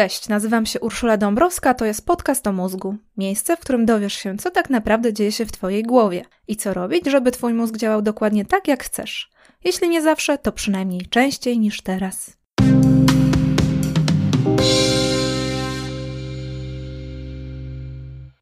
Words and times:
Cześć, 0.00 0.28
nazywam 0.28 0.66
się 0.66 0.80
Urszula 0.80 1.16
Dąbrowska, 1.16 1.74
to 1.74 1.84
jest 1.84 2.06
podcast 2.06 2.46
o 2.46 2.52
mózgu. 2.52 2.96
Miejsce, 3.16 3.56
w 3.56 3.60
którym 3.60 3.86
dowiesz 3.86 4.14
się, 4.14 4.36
co 4.36 4.50
tak 4.50 4.70
naprawdę 4.70 5.12
dzieje 5.12 5.32
się 5.32 5.46
w 5.46 5.52
Twojej 5.52 5.82
głowie 5.82 6.24
i 6.48 6.56
co 6.56 6.74
robić, 6.74 7.06
żeby 7.06 7.30
Twój 7.30 7.54
mózg 7.54 7.76
działał 7.76 8.02
dokładnie 8.02 8.44
tak, 8.44 8.68
jak 8.68 8.84
chcesz. 8.84 9.30
Jeśli 9.64 9.88
nie 9.88 10.02
zawsze, 10.02 10.38
to 10.38 10.52
przynajmniej 10.52 11.00
częściej 11.00 11.58
niż 11.58 11.82
teraz. 11.82 12.36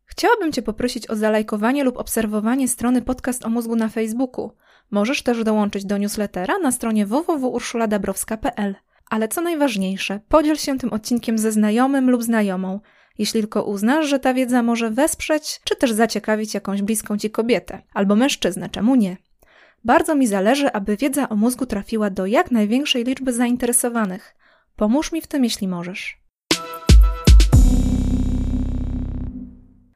Chciałabym 0.06 0.52
Cię 0.52 0.62
poprosić 0.62 1.10
o 1.10 1.16
zalajkowanie 1.16 1.84
lub 1.84 1.96
obserwowanie 1.96 2.68
strony 2.68 3.02
Podcast 3.02 3.44
o 3.44 3.48
mózgu 3.48 3.76
na 3.76 3.88
Facebooku. 3.88 4.52
Możesz 4.90 5.22
też 5.22 5.44
dołączyć 5.44 5.84
do 5.84 5.98
newslettera 5.98 6.58
na 6.58 6.72
stronie 6.72 7.06
www.urszuladabrowska.pl. 7.06 8.74
Ale 9.10 9.28
co 9.28 9.40
najważniejsze, 9.40 10.20
podziel 10.28 10.56
się 10.56 10.78
tym 10.78 10.92
odcinkiem 10.92 11.38
ze 11.38 11.52
znajomym 11.52 12.10
lub 12.10 12.22
znajomą, 12.22 12.80
jeśli 13.18 13.40
tylko 13.40 13.62
uznasz, 13.64 14.06
że 14.06 14.18
ta 14.18 14.34
wiedza 14.34 14.62
może 14.62 14.90
wesprzeć, 14.90 15.60
czy 15.64 15.76
też 15.76 15.92
zaciekawić 15.92 16.54
jakąś 16.54 16.82
bliską 16.82 17.18
ci 17.18 17.30
kobietę, 17.30 17.82
albo 17.94 18.16
mężczyznę, 18.16 18.70
czemu 18.70 18.94
nie. 18.94 19.16
Bardzo 19.84 20.14
mi 20.14 20.26
zależy, 20.26 20.72
aby 20.72 20.96
wiedza 20.96 21.28
o 21.28 21.36
mózgu 21.36 21.66
trafiła 21.66 22.10
do 22.10 22.26
jak 22.26 22.50
największej 22.50 23.04
liczby 23.04 23.32
zainteresowanych. 23.32 24.34
Pomóż 24.76 25.12
mi 25.12 25.20
w 25.20 25.26
tym, 25.26 25.44
jeśli 25.44 25.68
możesz. 25.68 26.18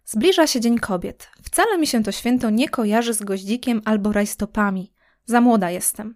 Zbliża 0.04 0.46
się 0.46 0.60
Dzień 0.60 0.78
Kobiet. 0.78 1.30
Wcale 1.42 1.78
mi 1.78 1.86
się 1.86 2.02
to 2.02 2.12
święto 2.12 2.50
nie 2.50 2.68
kojarzy 2.68 3.14
z 3.14 3.22
goździkiem 3.22 3.82
albo 3.84 4.12
rajstopami. 4.12 4.92
Za 5.24 5.40
młoda 5.40 5.70
jestem. 5.70 6.14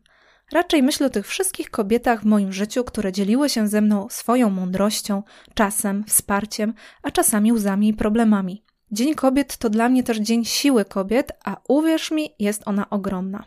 Raczej 0.52 0.82
myślę 0.82 1.06
o 1.06 1.10
tych 1.10 1.26
wszystkich 1.26 1.70
kobietach 1.70 2.22
w 2.22 2.24
moim 2.24 2.52
życiu, 2.52 2.84
które 2.84 3.12
dzieliły 3.12 3.48
się 3.48 3.68
ze 3.68 3.80
mną 3.80 4.06
swoją 4.10 4.50
mądrością, 4.50 5.22
czasem, 5.54 6.04
wsparciem, 6.04 6.74
a 7.02 7.10
czasami 7.10 7.52
łzami 7.52 7.88
i 7.88 7.94
problemami. 7.94 8.64
Dzień 8.90 9.14
Kobiet 9.14 9.56
to 9.56 9.70
dla 9.70 9.88
mnie 9.88 10.02
też 10.02 10.18
dzień 10.18 10.44
siły 10.44 10.84
kobiet, 10.84 11.32
a 11.44 11.56
uwierz 11.68 12.10
mi, 12.10 12.30
jest 12.38 12.62
ona 12.66 12.90
ogromna. 12.90 13.44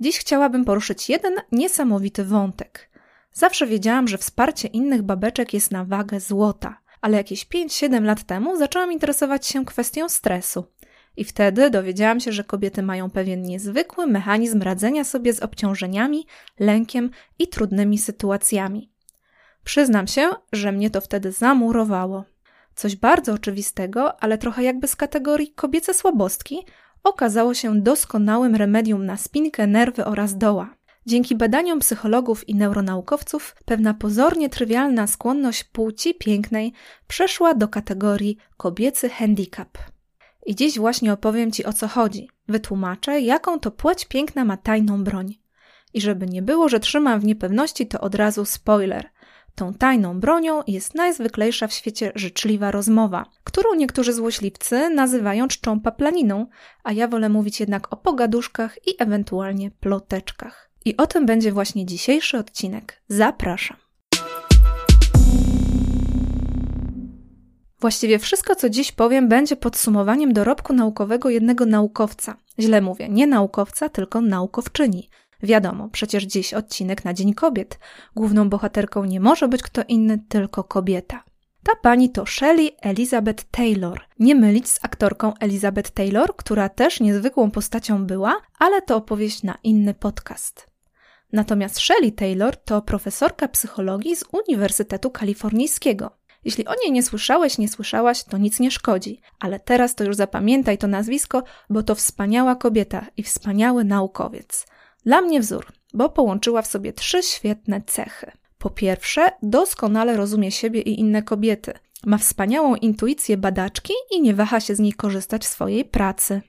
Dziś 0.00 0.18
chciałabym 0.18 0.64
poruszyć 0.64 1.08
jeden 1.08 1.34
niesamowity 1.52 2.24
wątek. 2.24 2.90
Zawsze 3.32 3.66
wiedziałam, 3.66 4.08
że 4.08 4.18
wsparcie 4.18 4.68
innych 4.68 5.02
babeczek 5.02 5.54
jest 5.54 5.70
na 5.70 5.84
wagę 5.84 6.20
złota, 6.20 6.80
ale 7.00 7.16
jakieś 7.16 7.46
5-7 7.46 8.02
lat 8.02 8.22
temu 8.22 8.56
zaczęłam 8.56 8.92
interesować 8.92 9.46
się 9.46 9.64
kwestią 9.64 10.08
stresu. 10.08 10.64
I 11.16 11.24
wtedy 11.24 11.70
dowiedziałam 11.70 12.20
się, 12.20 12.32
że 12.32 12.44
kobiety 12.44 12.82
mają 12.82 13.10
pewien 13.10 13.42
niezwykły 13.42 14.06
mechanizm 14.06 14.62
radzenia 14.62 15.04
sobie 15.04 15.32
z 15.32 15.40
obciążeniami, 15.40 16.26
lękiem 16.60 17.10
i 17.38 17.48
trudnymi 17.48 17.98
sytuacjami. 17.98 18.90
Przyznam 19.64 20.06
się, 20.06 20.30
że 20.52 20.72
mnie 20.72 20.90
to 20.90 21.00
wtedy 21.00 21.32
zamurowało. 21.32 22.24
Coś 22.74 22.96
bardzo 22.96 23.32
oczywistego, 23.32 24.22
ale 24.22 24.38
trochę 24.38 24.62
jakby 24.62 24.88
z 24.88 24.96
kategorii 24.96 25.52
kobiece 25.52 25.94
słabostki, 25.94 26.66
okazało 27.04 27.54
się 27.54 27.80
doskonałym 27.80 28.56
remedium 28.56 29.06
na 29.06 29.16
spinkę, 29.16 29.66
nerwy 29.66 30.04
oraz 30.04 30.38
doła. 30.38 30.74
Dzięki 31.06 31.36
badaniom 31.36 31.78
psychologów 31.78 32.48
i 32.48 32.54
neuronaukowców, 32.54 33.56
pewna 33.64 33.94
pozornie 33.94 34.48
trywialna 34.48 35.06
skłonność 35.06 35.64
płci 35.64 36.14
pięknej 36.14 36.72
przeszła 37.08 37.54
do 37.54 37.68
kategorii 37.68 38.36
kobiecy 38.56 39.08
handicap. 39.08 39.93
I 40.46 40.54
dziś 40.54 40.78
właśnie 40.78 41.12
opowiem 41.12 41.52
Ci 41.52 41.64
o 41.64 41.72
co 41.72 41.88
chodzi. 41.88 42.28
Wytłumaczę, 42.48 43.20
jaką 43.20 43.60
to 43.60 43.70
płeć 43.70 44.04
piękna 44.04 44.44
ma 44.44 44.56
tajną 44.56 45.04
broń. 45.04 45.34
I 45.94 46.00
żeby 46.00 46.26
nie 46.26 46.42
było, 46.42 46.68
że 46.68 46.80
trzymam 46.80 47.20
w 47.20 47.24
niepewności, 47.24 47.86
to 47.86 48.00
od 48.00 48.14
razu 48.14 48.44
spoiler. 48.44 49.08
Tą 49.54 49.74
tajną 49.74 50.20
bronią 50.20 50.62
jest 50.66 50.94
najzwyklejsza 50.94 51.66
w 51.66 51.72
świecie 51.72 52.12
życzliwa 52.14 52.70
rozmowa, 52.70 53.26
którą 53.44 53.74
niektórzy 53.74 54.12
złośliwcy 54.12 54.90
nazywają 54.90 55.48
czczą 55.48 55.80
paplaniną, 55.80 56.46
a 56.84 56.92
ja 56.92 57.08
wolę 57.08 57.28
mówić 57.28 57.60
jednak 57.60 57.92
o 57.92 57.96
pogaduszkach 57.96 58.78
i 58.86 58.94
ewentualnie 58.98 59.70
ploteczkach. 59.70 60.70
I 60.84 60.96
o 60.96 61.06
tym 61.06 61.26
będzie 61.26 61.52
właśnie 61.52 61.86
dzisiejszy 61.86 62.38
odcinek. 62.38 63.02
Zapraszam. 63.08 63.83
Właściwie 67.84 68.18
wszystko, 68.18 68.56
co 68.56 68.70
dziś 68.70 68.92
powiem, 68.92 69.28
będzie 69.28 69.56
podsumowaniem 69.56 70.32
dorobku 70.32 70.72
naukowego 70.72 71.30
jednego 71.30 71.66
naukowca. 71.66 72.36
Źle 72.58 72.80
mówię, 72.80 73.08
nie 73.08 73.26
naukowca, 73.26 73.88
tylko 73.88 74.20
naukowczyni. 74.20 75.08
Wiadomo, 75.42 75.88
przecież 75.88 76.24
dziś 76.24 76.54
odcinek 76.54 77.04
na 77.04 77.14
Dzień 77.14 77.34
Kobiet. 77.34 77.78
Główną 78.16 78.48
bohaterką 78.48 79.04
nie 79.04 79.20
może 79.20 79.48
być 79.48 79.62
kto 79.62 79.82
inny, 79.88 80.18
tylko 80.28 80.64
kobieta. 80.64 81.24
Ta 81.62 81.72
pani 81.82 82.10
to 82.10 82.26
Shelley 82.26 82.76
Elizabeth 82.82 83.44
Taylor. 83.50 84.00
Nie 84.18 84.34
mylić 84.34 84.68
z 84.68 84.78
aktorką 84.82 85.32
Elizabeth 85.40 85.90
Taylor, 85.90 86.36
która 86.36 86.68
też 86.68 87.00
niezwykłą 87.00 87.50
postacią 87.50 88.06
była, 88.06 88.36
ale 88.58 88.82
to 88.82 88.96
opowieść 88.96 89.42
na 89.42 89.58
inny 89.62 89.94
podcast. 89.94 90.66
Natomiast 91.32 91.80
Shelley 91.80 92.12
Taylor 92.12 92.56
to 92.56 92.82
profesorka 92.82 93.48
psychologii 93.48 94.16
z 94.16 94.24
Uniwersytetu 94.32 95.10
Kalifornijskiego. 95.10 96.10
Jeśli 96.44 96.66
o 96.66 96.74
niej 96.82 96.92
nie 96.92 97.02
słyszałeś, 97.02 97.58
nie 97.58 97.68
słyszałaś, 97.68 98.24
to 98.24 98.38
nic 98.38 98.60
nie 98.60 98.70
szkodzi, 98.70 99.20
ale 99.40 99.60
teraz 99.60 99.94
to 99.94 100.04
już 100.04 100.16
zapamiętaj 100.16 100.78
to 100.78 100.86
nazwisko, 100.86 101.42
bo 101.70 101.82
to 101.82 101.94
wspaniała 101.94 102.56
kobieta 102.56 103.06
i 103.16 103.22
wspaniały 103.22 103.84
naukowiec. 103.84 104.66
Dla 105.04 105.20
mnie 105.20 105.40
wzór, 105.40 105.66
bo 105.94 106.08
połączyła 106.08 106.62
w 106.62 106.66
sobie 106.66 106.92
trzy 106.92 107.22
świetne 107.22 107.82
cechy. 107.86 108.30
Po 108.58 108.70
pierwsze, 108.70 109.32
doskonale 109.42 110.16
rozumie 110.16 110.50
siebie 110.50 110.80
i 110.80 111.00
inne 111.00 111.22
kobiety. 111.22 111.72
Ma 112.06 112.18
wspaniałą 112.18 112.74
intuicję 112.74 113.36
badaczki 113.36 113.92
i 114.10 114.20
nie 114.20 114.34
waha 114.34 114.60
się 114.60 114.74
z 114.74 114.80
niej 114.80 114.92
korzystać 114.92 115.44
w 115.44 115.48
swojej 115.48 115.84
pracy. 115.84 116.40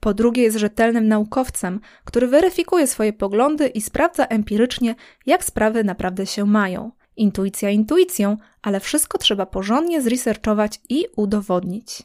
Po 0.00 0.14
drugie, 0.14 0.42
jest 0.42 0.58
rzetelnym 0.58 1.08
naukowcem, 1.08 1.80
który 2.04 2.26
weryfikuje 2.26 2.86
swoje 2.86 3.12
poglądy 3.12 3.66
i 3.66 3.80
sprawdza 3.80 4.26
empirycznie, 4.26 4.94
jak 5.26 5.44
sprawy 5.44 5.84
naprawdę 5.84 6.26
się 6.26 6.46
mają. 6.46 6.90
Intuicja 7.16 7.70
intuicją, 7.70 8.36
ale 8.62 8.80
wszystko 8.80 9.18
trzeba 9.18 9.46
porządnie 9.46 10.02
zresearchować 10.02 10.80
i 10.88 11.06
udowodnić. 11.16 12.02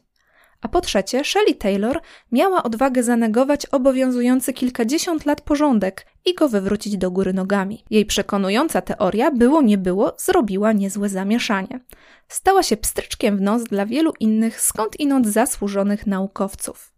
A 0.61 0.67
po 0.67 0.81
trzecie, 0.81 1.23
Shelley 1.23 1.55
Taylor 1.55 2.01
miała 2.31 2.63
odwagę 2.63 3.03
zanegować 3.03 3.65
obowiązujący 3.65 4.53
kilkadziesiąt 4.53 5.25
lat 5.25 5.41
porządek 5.41 6.05
i 6.25 6.33
go 6.33 6.49
wywrócić 6.49 6.97
do 6.97 7.11
góry 7.11 7.33
nogami. 7.33 7.83
Jej 7.89 8.05
przekonująca 8.05 8.81
teoria, 8.81 9.31
było 9.31 9.61
nie 9.61 9.77
było, 9.77 10.15
zrobiła 10.17 10.71
niezłe 10.71 11.09
zamieszanie. 11.09 11.79
Stała 12.27 12.63
się 12.63 12.77
pstryczkiem 12.77 13.37
w 13.37 13.41
nos 13.41 13.63
dla 13.63 13.85
wielu 13.85 14.13
innych 14.19 14.61
skąd 14.61 14.99
inąd 14.99 15.27
zasłużonych 15.27 16.07
naukowców. 16.07 16.93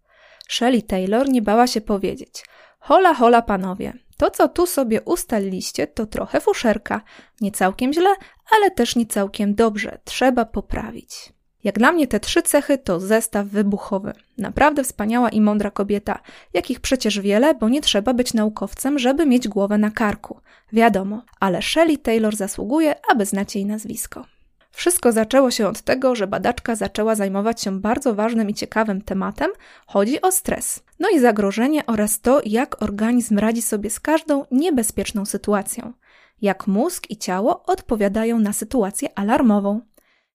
Shelley 0.49 0.83
Taylor 0.83 1.29
nie 1.29 1.41
bała 1.41 1.67
się 1.67 1.81
powiedzieć: 1.81 2.45
Hola, 2.79 3.13
hola, 3.13 3.41
panowie, 3.41 3.93
to, 4.21 4.31
co 4.31 4.47
tu 4.47 4.67
sobie 4.67 5.01
ustaliliście, 5.01 5.87
to 5.87 6.05
trochę 6.05 6.41
fuszerka. 6.41 7.01
Nie 7.41 7.51
całkiem 7.51 7.93
źle, 7.93 8.09
ale 8.55 8.71
też 8.71 8.95
nie 8.95 9.05
całkiem 9.05 9.55
dobrze. 9.55 9.99
Trzeba 10.03 10.45
poprawić. 10.45 11.33
Jak 11.63 11.79
dla 11.79 11.91
mnie 11.91 12.07
te 12.07 12.19
trzy 12.19 12.41
cechy 12.41 12.77
to 12.77 12.99
zestaw 12.99 13.47
wybuchowy. 13.47 14.13
Naprawdę 14.37 14.83
wspaniała 14.83 15.29
i 15.29 15.41
mądra 15.41 15.71
kobieta, 15.71 16.19
jakich 16.53 16.79
przecież 16.79 17.19
wiele, 17.19 17.55
bo 17.55 17.69
nie 17.69 17.81
trzeba 17.81 18.13
być 18.13 18.33
naukowcem, 18.33 18.99
żeby 18.99 19.25
mieć 19.25 19.47
głowę 19.47 19.77
na 19.77 19.91
karku. 19.91 20.39
Wiadomo, 20.73 21.23
ale 21.39 21.61
Shelley 21.61 21.97
Taylor 21.97 22.35
zasługuje, 22.35 22.95
aby 23.11 23.25
znać 23.25 23.55
jej 23.55 23.65
nazwisko. 23.65 24.25
Wszystko 24.71 25.11
zaczęło 25.11 25.51
się 25.51 25.67
od 25.67 25.81
tego, 25.81 26.15
że 26.15 26.27
badaczka 26.27 26.75
zaczęła 26.75 27.15
zajmować 27.15 27.61
się 27.61 27.79
bardzo 27.79 28.15
ważnym 28.15 28.49
i 28.49 28.53
ciekawym 28.53 29.01
tematem 29.01 29.51
chodzi 29.87 30.21
o 30.21 30.31
stres. 30.31 30.83
No 30.99 31.09
i 31.09 31.19
zagrożenie 31.19 31.85
oraz 31.85 32.21
to, 32.21 32.41
jak 32.45 32.81
organizm 32.81 33.39
radzi 33.39 33.61
sobie 33.61 33.89
z 33.89 33.99
każdą 33.99 34.45
niebezpieczną 34.51 35.25
sytuacją. 35.25 35.93
Jak 36.41 36.67
mózg 36.67 37.03
i 37.09 37.17
ciało 37.17 37.63
odpowiadają 37.65 38.39
na 38.39 38.53
sytuację 38.53 39.09
alarmową. 39.15 39.81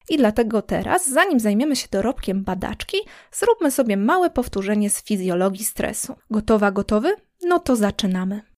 I 0.09 0.17
dlatego 0.17 0.63
teraz, 0.63 1.11
zanim 1.11 1.41
zajmiemy 1.41 1.77
się 1.77 1.89
dorobkiem 1.91 2.45
badaczki, 2.45 2.97
zróbmy 3.33 3.71
sobie 3.71 3.97
małe 3.97 4.31
powtórzenie 4.31 4.91
z 4.91 5.03
fizjologii 5.03 5.65
stresu. 5.65 6.15
Gotowa, 6.31 6.71
gotowy? 6.71 7.15
No 7.47 7.59
to 7.59 7.77
zaczynamy. 7.77 8.56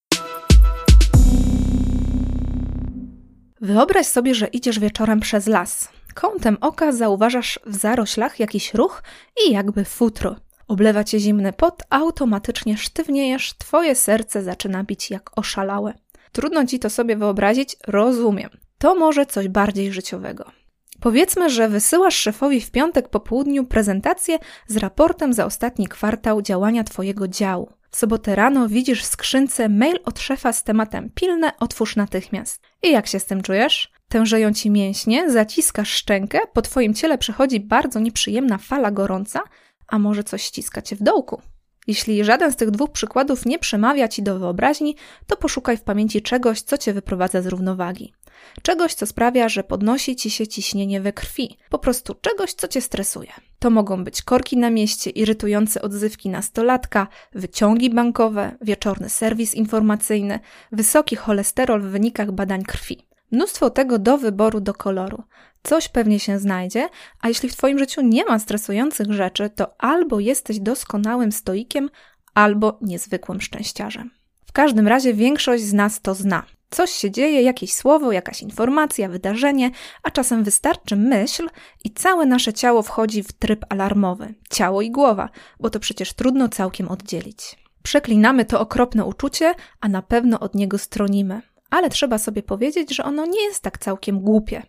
Wyobraź 3.60 4.06
sobie, 4.06 4.34
że 4.34 4.46
idziesz 4.46 4.78
wieczorem 4.78 5.20
przez 5.20 5.46
las. 5.46 5.88
Kątem 6.14 6.56
oka 6.60 6.92
zauważasz 6.92 7.60
w 7.66 7.76
zaroślach 7.76 8.40
jakiś 8.40 8.74
ruch 8.74 9.02
i 9.46 9.52
jakby 9.52 9.84
futro. 9.84 10.36
Oblewa 10.68 11.04
cię 11.04 11.20
zimny 11.20 11.52
pot, 11.52 11.82
automatycznie 11.90 12.76
sztywniejesz, 12.76 13.54
twoje 13.58 13.94
serce 13.94 14.42
zaczyna 14.42 14.84
bić 14.84 15.10
jak 15.10 15.38
oszalałe. 15.38 15.94
Trudno 16.32 16.66
ci 16.66 16.78
to 16.78 16.90
sobie 16.90 17.16
wyobrazić, 17.16 17.76
rozumiem. 17.86 18.50
To 18.78 18.94
może 18.94 19.26
coś 19.26 19.48
bardziej 19.48 19.92
życiowego. 19.92 20.44
Powiedzmy, 21.00 21.50
że 21.50 21.68
wysyłasz 21.68 22.16
szefowi 22.16 22.60
w 22.60 22.70
piątek 22.70 23.08
po 23.08 23.20
południu 23.20 23.64
prezentację 23.64 24.38
z 24.66 24.76
raportem 24.76 25.32
za 25.32 25.46
ostatni 25.46 25.88
kwartał 25.88 26.42
działania 26.42 26.84
twojego 26.84 27.28
działu. 27.28 27.72
W 27.90 27.96
sobotę 27.96 28.34
rano 28.34 28.68
widzisz 28.68 29.02
w 29.02 29.06
skrzynce 29.06 29.68
mail 29.68 29.98
od 30.04 30.20
szefa 30.20 30.52
z 30.52 30.64
tematem 30.64 31.10
pilne, 31.14 31.52
otwórz 31.58 31.96
natychmiast. 31.96 32.62
I 32.82 32.92
jak 32.92 33.06
się 33.06 33.20
z 33.20 33.24
tym 33.24 33.42
czujesz? 33.42 33.92
Tężeją 34.08 34.52
ci 34.52 34.70
mięśnie, 34.70 35.30
zaciskasz 35.30 35.90
szczękę, 35.90 36.40
po 36.52 36.62
twoim 36.62 36.94
ciele 36.94 37.18
przechodzi 37.18 37.60
bardzo 37.60 38.00
nieprzyjemna 38.00 38.58
fala 38.58 38.90
gorąca, 38.90 39.40
a 39.88 39.98
może 39.98 40.24
coś 40.24 40.42
ściska 40.42 40.82
cię 40.82 40.96
w 40.96 41.02
dołku. 41.02 41.42
Jeśli 41.86 42.24
żaden 42.24 42.52
z 42.52 42.56
tych 42.56 42.70
dwóch 42.70 42.90
przykładów 42.90 43.46
nie 43.46 43.58
przemawia 43.58 44.08
ci 44.08 44.22
do 44.22 44.38
wyobraźni, 44.38 44.96
to 45.26 45.36
poszukaj 45.36 45.76
w 45.76 45.82
pamięci 45.82 46.22
czegoś, 46.22 46.60
co 46.60 46.78
cię 46.78 46.92
wyprowadza 46.92 47.42
z 47.42 47.46
równowagi. 47.46 48.14
Czegoś, 48.62 48.94
co 48.94 49.06
sprawia, 49.06 49.48
że 49.48 49.64
podnosi 49.64 50.16
ci 50.16 50.30
się 50.30 50.46
ciśnienie 50.46 51.00
we 51.00 51.12
krwi. 51.12 51.58
Po 51.70 51.78
prostu 51.78 52.14
czegoś, 52.14 52.52
co 52.52 52.68
cię 52.68 52.80
stresuje. 52.80 53.32
To 53.58 53.70
mogą 53.70 54.04
być 54.04 54.22
korki 54.22 54.56
na 54.56 54.70
mieście, 54.70 55.10
irytujące 55.10 55.82
odzywki 55.82 56.28
nastolatka, 56.28 57.06
wyciągi 57.32 57.90
bankowe, 57.90 58.56
wieczorny 58.60 59.08
serwis 59.08 59.54
informacyjny, 59.54 60.40
wysoki 60.72 61.16
cholesterol 61.16 61.82
w 61.82 61.90
wynikach 61.90 62.32
badań 62.32 62.62
krwi. 62.62 63.08
Mnóstwo 63.30 63.70
tego 63.70 63.98
do 63.98 64.18
wyboru, 64.18 64.60
do 64.60 64.74
koloru. 64.74 65.22
Coś 65.62 65.88
pewnie 65.88 66.20
się 66.20 66.38
znajdzie, 66.38 66.88
a 67.20 67.28
jeśli 67.28 67.48
w 67.48 67.56
Twoim 67.56 67.78
życiu 67.78 68.02
nie 68.02 68.24
ma 68.24 68.38
stresujących 68.38 69.12
rzeczy, 69.12 69.50
to 69.50 69.82
albo 69.82 70.20
jesteś 70.20 70.60
doskonałym 70.60 71.32
stoikiem, 71.32 71.90
albo 72.34 72.78
niezwykłym 72.82 73.40
szczęściarzem. 73.40 74.10
W 74.46 74.52
każdym 74.52 74.88
razie 74.88 75.14
większość 75.14 75.62
z 75.64 75.72
nas 75.72 76.00
to 76.00 76.14
zna. 76.14 76.42
Coś 76.70 76.90
się 76.90 77.10
dzieje, 77.10 77.42
jakieś 77.42 77.72
słowo, 77.72 78.12
jakaś 78.12 78.42
informacja, 78.42 79.08
wydarzenie, 79.08 79.70
a 80.02 80.10
czasem 80.10 80.44
wystarczy 80.44 80.96
myśl 80.96 81.48
i 81.84 81.90
całe 81.90 82.26
nasze 82.26 82.52
ciało 82.52 82.82
wchodzi 82.82 83.22
w 83.22 83.32
tryb 83.32 83.64
alarmowy. 83.68 84.34
Ciało 84.50 84.82
i 84.82 84.90
głowa, 84.90 85.28
bo 85.60 85.70
to 85.70 85.80
przecież 85.80 86.12
trudno 86.12 86.48
całkiem 86.48 86.88
oddzielić. 86.88 87.56
Przeklinamy 87.82 88.44
to 88.44 88.60
okropne 88.60 89.04
uczucie, 89.04 89.54
a 89.80 89.88
na 89.88 90.02
pewno 90.02 90.40
od 90.40 90.54
niego 90.54 90.78
stronimy. 90.78 91.42
Ale 91.70 91.90
trzeba 91.90 92.18
sobie 92.18 92.42
powiedzieć, 92.42 92.94
że 92.94 93.04
ono 93.04 93.26
nie 93.26 93.42
jest 93.42 93.62
tak 93.62 93.78
całkiem 93.78 94.20
głupie. 94.20 94.62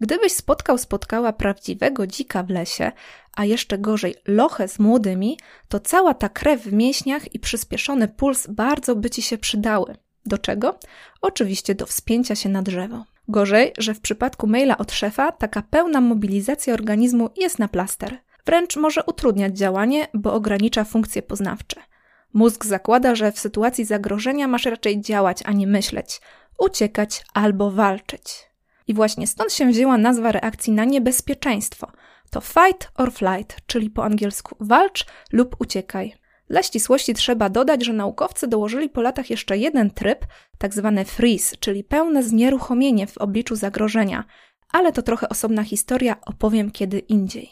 Gdybyś 0.00 0.32
spotkał, 0.32 0.78
spotkała 0.78 1.32
prawdziwego 1.32 2.06
dzika 2.06 2.42
w 2.42 2.50
lesie, 2.50 2.92
a 3.36 3.44
jeszcze 3.44 3.78
gorzej 3.78 4.14
lochę 4.26 4.68
z 4.68 4.78
młodymi, 4.78 5.38
to 5.68 5.80
cała 5.80 6.14
ta 6.14 6.28
krew 6.28 6.62
w 6.62 6.72
mięśniach 6.72 7.34
i 7.34 7.38
przyspieszony 7.38 8.08
puls 8.08 8.46
bardzo 8.46 8.96
by 8.96 9.10
ci 9.10 9.22
się 9.22 9.38
przydały. 9.38 9.96
Do 10.26 10.38
czego? 10.38 10.78
Oczywiście 11.20 11.74
do 11.74 11.86
wspięcia 11.86 12.34
się 12.34 12.48
na 12.48 12.62
drzewo. 12.62 13.04
Gorzej, 13.28 13.72
że 13.78 13.94
w 13.94 14.00
przypadku 14.00 14.46
maila 14.46 14.78
od 14.78 14.92
szefa 14.92 15.32
taka 15.32 15.62
pełna 15.62 16.00
mobilizacja 16.00 16.74
organizmu 16.74 17.30
jest 17.36 17.58
na 17.58 17.68
plaster. 17.68 18.18
Wręcz 18.46 18.76
może 18.76 19.04
utrudniać 19.04 19.58
działanie, 19.58 20.08
bo 20.14 20.32
ogranicza 20.32 20.84
funkcje 20.84 21.22
poznawcze. 21.22 21.80
Mózg 22.32 22.64
zakłada, 22.64 23.14
że 23.14 23.32
w 23.32 23.38
sytuacji 23.38 23.84
zagrożenia 23.84 24.48
masz 24.48 24.64
raczej 24.64 25.00
działać, 25.00 25.38
a 25.44 25.52
nie 25.52 25.66
myśleć, 25.66 26.20
uciekać 26.58 27.24
albo 27.34 27.70
walczyć. 27.70 28.50
I 28.86 28.94
właśnie 28.94 29.26
stąd 29.26 29.52
się 29.52 29.66
wzięła 29.66 29.98
nazwa 29.98 30.32
reakcji 30.32 30.72
na 30.72 30.84
niebezpieczeństwo. 30.84 31.92
To 32.30 32.40
fight 32.40 32.90
or 32.94 33.12
flight, 33.12 33.56
czyli 33.66 33.90
po 33.90 34.04
angielsku 34.04 34.56
walcz 34.60 35.06
lub 35.32 35.56
uciekaj. 35.58 36.14
Dla 36.48 36.62
ścisłości 36.62 37.14
trzeba 37.14 37.48
dodać, 37.48 37.84
że 37.84 37.92
naukowcy 37.92 38.48
dołożyli 38.48 38.88
po 38.88 39.02
latach 39.02 39.30
jeszcze 39.30 39.58
jeden 39.58 39.90
tryb, 39.90 40.26
tak 40.58 40.74
zwany 40.74 41.04
freeze, 41.04 41.56
czyli 41.60 41.84
pełne 41.84 42.22
znieruchomienie 42.22 43.06
w 43.06 43.18
obliczu 43.18 43.56
zagrożenia, 43.56 44.24
ale 44.72 44.92
to 44.92 45.02
trochę 45.02 45.28
osobna 45.28 45.62
historia, 45.64 46.16
opowiem 46.26 46.70
kiedy 46.70 46.98
indziej. 46.98 47.50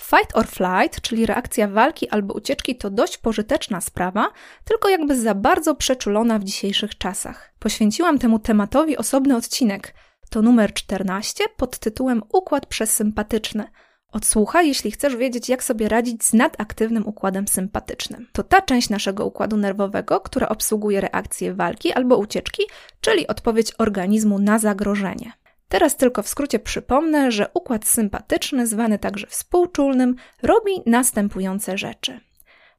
Fight 0.00 0.36
or 0.36 0.46
flight, 0.46 1.00
czyli 1.00 1.26
reakcja 1.26 1.68
walki 1.68 2.08
albo 2.08 2.34
ucieczki, 2.34 2.76
to 2.76 2.90
dość 2.90 3.18
pożyteczna 3.18 3.80
sprawa, 3.80 4.32
tylko 4.64 4.88
jakby 4.88 5.20
za 5.20 5.34
bardzo 5.34 5.74
przeczulona 5.74 6.38
w 6.38 6.44
dzisiejszych 6.44 6.98
czasach. 6.98 7.54
Poświęciłam 7.58 8.18
temu 8.18 8.38
tematowi 8.38 8.96
osobny 8.96 9.36
odcinek. 9.36 9.94
To 10.30 10.42
numer 10.42 10.72
14 10.74 11.44
pod 11.56 11.78
tytułem 11.78 12.22
Układ 12.32 12.66
przesympatyczny. 12.66 13.64
Odsłuchaj, 14.12 14.68
jeśli 14.68 14.90
chcesz 14.90 15.16
wiedzieć, 15.16 15.48
jak 15.48 15.64
sobie 15.64 15.88
radzić 15.88 16.24
z 16.24 16.32
nadaktywnym 16.32 17.06
układem 17.06 17.48
sympatycznym. 17.48 18.28
To 18.32 18.42
ta 18.42 18.62
część 18.62 18.90
naszego 18.90 19.26
układu 19.26 19.56
nerwowego, 19.56 20.20
która 20.20 20.48
obsługuje 20.48 21.00
reakcję 21.00 21.54
walki 21.54 21.92
albo 21.92 22.16
ucieczki, 22.16 22.62
czyli 23.00 23.26
odpowiedź 23.26 23.72
organizmu 23.78 24.38
na 24.38 24.58
zagrożenie. 24.58 25.32
Teraz 25.68 25.96
tylko 25.96 26.22
w 26.22 26.28
skrócie 26.28 26.58
przypomnę, 26.58 27.32
że 27.32 27.50
układ 27.54 27.86
sympatyczny, 27.86 28.66
zwany 28.66 28.98
także 28.98 29.26
współczulnym, 29.26 30.16
robi 30.42 30.70
następujące 30.86 31.78
rzeczy. 31.78 32.20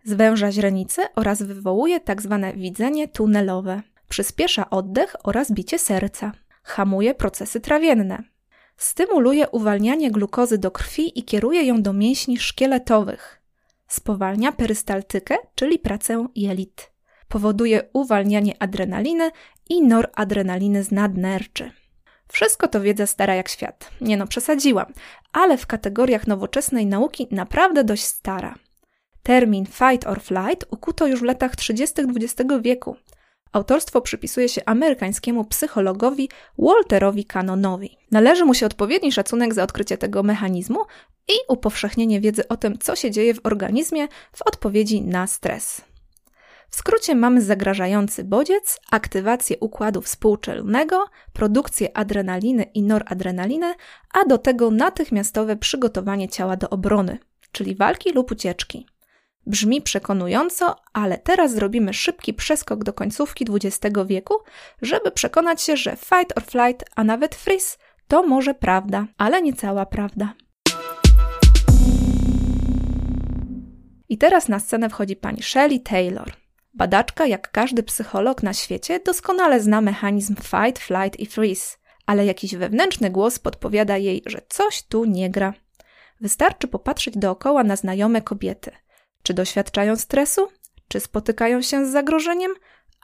Zwęża 0.04 0.52
źrenice 0.52 1.08
oraz 1.16 1.44
wywołuje 1.44 2.02
tzw. 2.02 2.40
Tak 2.42 2.58
widzenie 2.58 3.08
tunelowe. 3.08 3.82
Przyspiesza 4.10 4.70
oddech 4.70 5.16
oraz 5.24 5.52
bicie 5.52 5.80
serca. 5.80 6.32
Hamuje 6.64 7.16
procesy 7.16 7.60
trawienne. 7.60 8.24
Stymuluje 8.80 9.50
uwalnianie 9.50 10.12
glukozy 10.12 10.58
do 10.58 10.72
krwi 10.72 11.20
i 11.20 11.24
kieruje 11.24 11.64
ją 11.64 11.82
do 11.82 11.94
mięśni 11.94 12.38
szkieletowych. 12.38 13.42
Spowalnia 13.88 14.52
perystaltykę, 14.52 15.38
czyli 15.56 15.80
pracę 15.80 16.28
jelit. 16.36 16.92
Powoduje 17.28 17.90
uwalnianie 17.94 18.54
adrenaliny 18.64 19.32
i 19.70 19.82
noradrenaliny 19.82 20.84
z 20.84 20.92
nadnerczy. 20.92 21.72
Wszystko 22.28 22.68
to 22.68 22.82
wiedza 22.82 23.08
stara 23.08 23.36
jak 23.36 23.50
świat. 23.50 23.92
Nie 24.02 24.18
no, 24.18 24.28
przesadziłam, 24.28 24.94
ale 25.34 25.58
w 25.58 25.68
kategoriach 25.68 26.28
nowoczesnej 26.28 26.86
nauki 26.86 27.28
naprawdę 27.32 27.84
dość 27.84 28.04
stara. 28.06 28.56
Termin 29.24 29.66
fight 29.66 30.08
or 30.08 30.22
flight 30.22 30.66
ukuto 30.72 31.08
już 31.08 31.20
w 31.20 31.24
latach 31.24 31.56
30. 31.56 32.02
XX 32.02 32.52
wieku. 32.62 32.96
Autorstwo 33.52 34.02
przypisuje 34.02 34.50
się 34.50 34.62
amerykańskiemu 34.66 35.46
psychologowi 35.46 36.30
Walterowi 36.58 37.26
Cannonowi. 37.26 37.98
Należy 38.12 38.46
mu 38.46 38.54
się 38.54 38.66
odpowiedni 38.66 39.12
szacunek 39.12 39.54
za 39.54 39.64
odkrycie 39.64 39.98
tego 39.98 40.24
mechanizmu 40.24 40.80
i 41.28 41.34
upowszechnienie 41.48 42.22
wiedzy 42.22 42.48
o 42.48 42.58
tym, 42.58 42.78
co 42.78 42.96
się 42.96 43.12
dzieje 43.12 43.34
w 43.34 43.40
organizmie 43.44 44.08
w 44.34 44.42
odpowiedzi 44.42 45.02
na 45.02 45.28
stres. 45.28 45.82
W 46.70 46.76
skrócie 46.76 47.16
mamy 47.16 47.42
zagrażający 47.42 48.24
bodziec, 48.24 48.80
aktywację 48.92 49.58
układu 49.60 50.02
współczelnego, 50.02 51.06
produkcję 51.34 51.98
adrenaliny 51.98 52.64
i 52.64 52.84
noradrenaliny, 52.84 53.74
a 54.14 54.26
do 54.26 54.38
tego 54.38 54.72
natychmiastowe 54.72 55.56
przygotowanie 55.56 56.30
ciała 56.30 56.58
do 56.58 56.70
obrony, 56.70 57.18
czyli 57.52 57.76
walki 57.76 58.12
lub 58.12 58.32
ucieczki. 58.32 58.86
Brzmi 59.50 59.82
przekonująco, 59.82 60.76
ale 60.94 61.18
teraz 61.18 61.54
zrobimy 61.54 61.94
szybki 61.94 62.34
przeskok 62.34 62.84
do 62.84 62.94
końcówki 62.94 63.46
XX 63.50 63.98
wieku, 64.06 64.36
żeby 64.82 65.12
przekonać 65.12 65.62
się, 65.62 65.78
że 65.78 65.96
fight 65.96 66.38
or 66.38 66.44
flight, 66.44 66.86
a 66.96 67.04
nawet 67.04 67.36
freeze 67.36 67.78
to 68.08 68.24
może 68.24 68.54
prawda, 68.54 69.08
ale 69.18 69.42
nie 69.42 69.54
cała 69.54 69.86
prawda. 69.86 70.34
I 74.10 74.18
teraz 74.18 74.48
na 74.48 74.60
scenę 74.60 74.90
wchodzi 74.90 75.16
pani 75.16 75.44
Shelley 75.44 75.80
Taylor. 75.80 76.34
Badaczka, 76.74 77.26
jak 77.26 77.52
każdy 77.52 77.84
psycholog 77.84 78.44
na 78.44 78.54
świecie, 78.54 79.00
doskonale 79.00 79.62
zna 79.62 79.82
mechanizm 79.82 80.36
fight, 80.36 80.80
flight 80.80 81.20
i 81.20 81.26
freeze, 81.26 81.78
ale 82.06 82.26
jakiś 82.26 82.56
wewnętrzny 82.56 83.10
głos 83.10 83.40
podpowiada 83.40 83.98
jej, 83.98 84.22
że 84.26 84.42
coś 84.50 84.84
tu 84.84 85.06
nie 85.06 85.30
gra. 85.30 85.54
Wystarczy 86.22 86.68
popatrzeć 86.68 87.18
dookoła 87.18 87.64
na 87.64 87.76
znajome 87.76 88.22
kobiety. 88.22 88.72
Czy 89.24 89.34
doświadczają 89.34 89.96
stresu? 89.96 90.48
Czy 90.88 91.00
spotykają 91.00 91.62
się 91.62 91.86
z 91.86 91.92
zagrożeniem? 91.92 92.52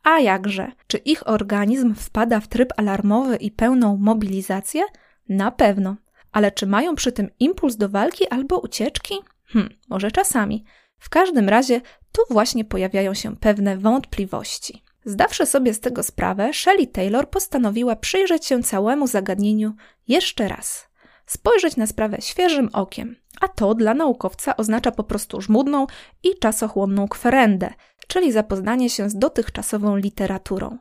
A 0.03 0.19
jakże? 0.19 0.71
Czy 0.87 0.97
ich 0.97 1.27
organizm 1.29 1.95
wpada 1.95 2.39
w 2.39 2.47
tryb 2.47 2.73
alarmowy 2.77 3.35
i 3.35 3.51
pełną 3.51 3.97
mobilizację? 3.97 4.83
Na 5.29 5.51
pewno. 5.51 5.95
Ale 6.31 6.51
czy 6.51 6.67
mają 6.67 6.95
przy 6.95 7.11
tym 7.11 7.29
impuls 7.39 7.75
do 7.75 7.89
walki 7.89 8.27
albo 8.27 8.59
ucieczki? 8.59 9.15
Hm, 9.45 9.69
może 9.89 10.11
czasami. 10.11 10.65
W 10.99 11.09
każdym 11.09 11.49
razie 11.49 11.81
tu 12.11 12.21
właśnie 12.29 12.65
pojawiają 12.65 13.13
się 13.13 13.35
pewne 13.35 13.77
wątpliwości. 13.77 14.83
Zdawszy 15.05 15.45
sobie 15.45 15.73
z 15.73 15.79
tego 15.79 16.03
sprawę, 16.03 16.53
Shelley 16.53 16.87
Taylor 16.87 17.29
postanowiła 17.29 17.95
przyjrzeć 17.95 18.45
się 18.45 18.63
całemu 18.63 19.07
zagadnieniu 19.07 19.73
jeszcze 20.07 20.47
raz. 20.47 20.87
Spojrzeć 21.25 21.75
na 21.77 21.87
sprawę 21.87 22.17
świeżym 22.21 22.69
okiem, 22.73 23.15
a 23.41 23.47
to 23.47 23.75
dla 23.75 23.93
naukowca 23.93 24.57
oznacza 24.57 24.91
po 24.91 25.03
prostu 25.03 25.41
żmudną 25.41 25.87
i 26.23 26.39
czasochłonną 26.39 27.07
kwerendę, 27.07 27.73
czyli 28.07 28.31
zapoznanie 28.31 28.89
się 28.89 29.09
z 29.09 29.15
dotychczasową 29.15 29.95
literaturą. 29.95 30.77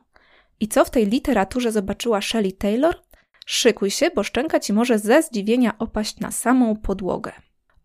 I 0.59 0.67
co 0.67 0.85
w 0.85 0.89
tej 0.89 1.05
literaturze 1.05 1.71
zobaczyła 1.71 2.21
Shelley 2.21 2.53
Taylor? 2.53 2.95
Szykuj 3.45 3.91
się, 3.91 4.09
bo 4.15 4.23
szczęka 4.23 4.59
ci 4.59 4.73
może 4.73 4.99
ze 4.99 5.21
zdziwienia 5.21 5.77
opaść 5.79 6.19
na 6.19 6.31
samą 6.31 6.75
podłogę. 6.75 7.31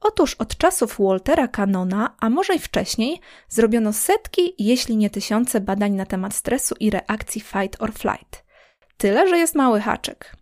Otóż 0.00 0.35
od 0.35 0.57
czasów 0.57 0.97
Waltera 0.99 1.49
Canona, 1.49 2.17
a 2.21 2.31
może 2.31 2.55
i 2.55 2.59
wcześniej, 2.59 3.21
zrobiono 3.49 3.93
setki, 3.93 4.55
jeśli 4.59 4.97
nie 4.97 5.11
tysiące 5.11 5.61
badań 5.61 5.93
na 5.93 6.07
temat 6.07 6.35
stresu 6.35 6.75
i 6.81 6.90
reakcji 6.90 7.40
fight 7.40 7.83
or 7.83 7.93
flight. 7.93 8.45
Tyle, 8.97 9.29
że 9.29 9.38
jest 9.38 9.55
mały 9.55 9.81
haczyk. 9.81 10.39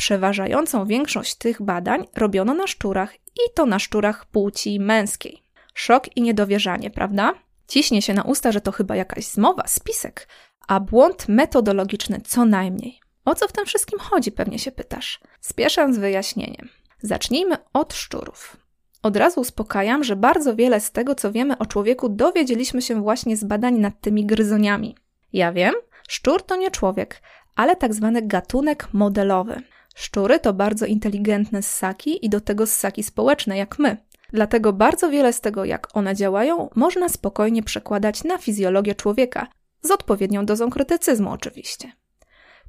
Przeważającą 0.00 0.86
większość 0.86 1.34
tych 1.34 1.62
badań 1.62 2.06
robiono 2.16 2.54
na 2.54 2.66
szczurach 2.66 3.14
i 3.16 3.54
to 3.54 3.66
na 3.66 3.78
szczurach 3.78 4.26
płci 4.26 4.80
męskiej. 4.80 5.42
Szok 5.74 6.16
i 6.16 6.22
niedowierzanie, 6.22 6.90
prawda? 6.90 7.34
Ciśnie 7.68 8.02
się 8.02 8.14
na 8.14 8.22
usta, 8.22 8.52
że 8.52 8.60
to 8.60 8.72
chyba 8.72 8.96
jakaś 8.96 9.24
zmowa, 9.24 9.62
spisek, 9.66 10.28
a 10.68 10.80
błąd 10.80 11.28
metodologiczny 11.28 12.20
co 12.24 12.44
najmniej. 12.44 13.00
O 13.24 13.34
co 13.34 13.48
w 13.48 13.52
tym 13.52 13.66
wszystkim 13.66 13.98
chodzi, 13.98 14.32
pewnie 14.32 14.58
się 14.58 14.72
pytasz. 14.72 15.20
Spieszę 15.40 15.94
z 15.94 15.98
wyjaśnieniem. 15.98 16.68
Zacznijmy 17.02 17.56
od 17.72 17.94
szczurów. 17.94 18.56
Od 19.02 19.16
razu 19.16 19.40
uspokajam, 19.40 20.04
że 20.04 20.16
bardzo 20.16 20.56
wiele 20.56 20.80
z 20.80 20.92
tego, 20.92 21.14
co 21.14 21.32
wiemy 21.32 21.58
o 21.58 21.66
człowieku, 21.66 22.08
dowiedzieliśmy 22.08 22.82
się 22.82 23.02
właśnie 23.02 23.36
z 23.36 23.44
badań 23.44 23.74
nad 23.74 24.00
tymi 24.00 24.26
gryzoniami. 24.26 24.96
Ja 25.32 25.52
wiem, 25.52 25.74
szczur 26.08 26.42
to 26.42 26.56
nie 26.56 26.70
człowiek, 26.70 27.22
ale 27.56 27.76
tak 27.76 27.94
zwany 27.94 28.22
gatunek 28.22 28.88
modelowy. 28.92 29.62
Szczury 29.94 30.40
to 30.40 30.52
bardzo 30.52 30.86
inteligentne 30.86 31.62
ssaki 31.62 32.26
i 32.26 32.28
do 32.28 32.40
tego 32.40 32.66
ssaki 32.66 33.02
społeczne, 33.02 33.56
jak 33.56 33.78
my. 33.78 33.96
Dlatego 34.32 34.72
bardzo 34.72 35.10
wiele 35.10 35.32
z 35.32 35.40
tego, 35.40 35.64
jak 35.64 35.96
one 35.96 36.14
działają, 36.14 36.68
można 36.74 37.08
spokojnie 37.08 37.62
przekładać 37.62 38.24
na 38.24 38.38
fizjologię 38.38 38.94
człowieka, 38.94 39.46
z 39.82 39.90
odpowiednią 39.90 40.46
dozą 40.46 40.70
krytycyzmu 40.70 41.30
oczywiście. 41.30 41.92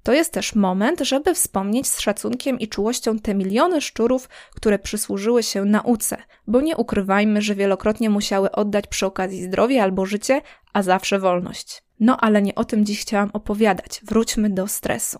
To 0.04 0.14
jest 0.14 0.34
też 0.34 0.56
moment, 0.56 1.00
żeby 1.00 1.34
wspomnieć 1.34 1.88
z 1.88 2.00
szacunkiem 2.00 2.60
i 2.60 2.68
czułością 2.68 3.20
te 3.20 3.36
miliony 3.36 3.82
szczurów, 3.82 4.30
które 4.56 4.80
przysłużyły 4.80 5.44
się 5.44 5.66
nauce, 5.66 6.18
bo 6.48 6.62
nie 6.62 6.78
ukrywajmy, 6.78 7.42
że 7.42 7.56
wielokrotnie 7.56 8.10
musiały 8.10 8.52
oddać 8.52 8.88
przy 8.88 9.06
okazji 9.06 9.44
zdrowie 9.44 9.84
albo 9.84 10.06
życie, 10.06 10.42
a 10.74 10.84
zawsze 10.84 11.20
wolność. 11.20 11.84
No 12.00 12.18
ale 12.18 12.42
nie 12.42 12.56
o 12.56 12.66
tym 12.66 12.86
dziś 12.86 13.02
chciałam 13.02 13.30
opowiadać. 13.34 14.02
Wróćmy 14.04 14.50
do 14.50 14.68
stresu. 14.68 15.20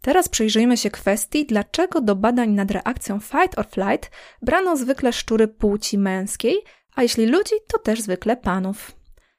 Teraz 0.00 0.28
przyjrzyjmy 0.28 0.76
się 0.76 0.90
kwestii, 0.90 1.46
dlaczego 1.46 2.00
do 2.00 2.16
badań 2.16 2.50
nad 2.50 2.70
reakcją 2.70 3.20
fight 3.20 3.58
or 3.58 3.66
flight 3.66 4.10
brano 4.42 4.76
zwykle 4.76 5.12
szczury 5.12 5.48
płci 5.48 5.98
męskiej, 5.98 6.56
a 6.94 7.02
jeśli 7.02 7.26
ludzi, 7.26 7.54
to 7.66 7.78
też 7.78 8.00
zwykle 8.00 8.36
panów. 8.36 8.92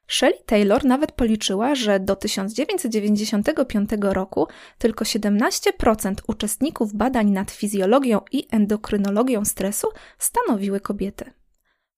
Shelley 0.06 0.44
Taylor 0.46 0.84
nawet 0.84 1.12
policzyła, 1.12 1.74
że 1.74 2.00
do 2.00 2.16
1995 2.16 3.90
roku 4.00 4.48
tylko 4.78 5.04
17% 5.04 6.14
uczestników 6.28 6.94
badań 6.94 7.30
nad 7.30 7.50
fizjologią 7.50 8.20
i 8.32 8.46
endokrynologią 8.50 9.44
stresu 9.44 9.88
stanowiły 10.18 10.80
kobiety. 10.80 11.32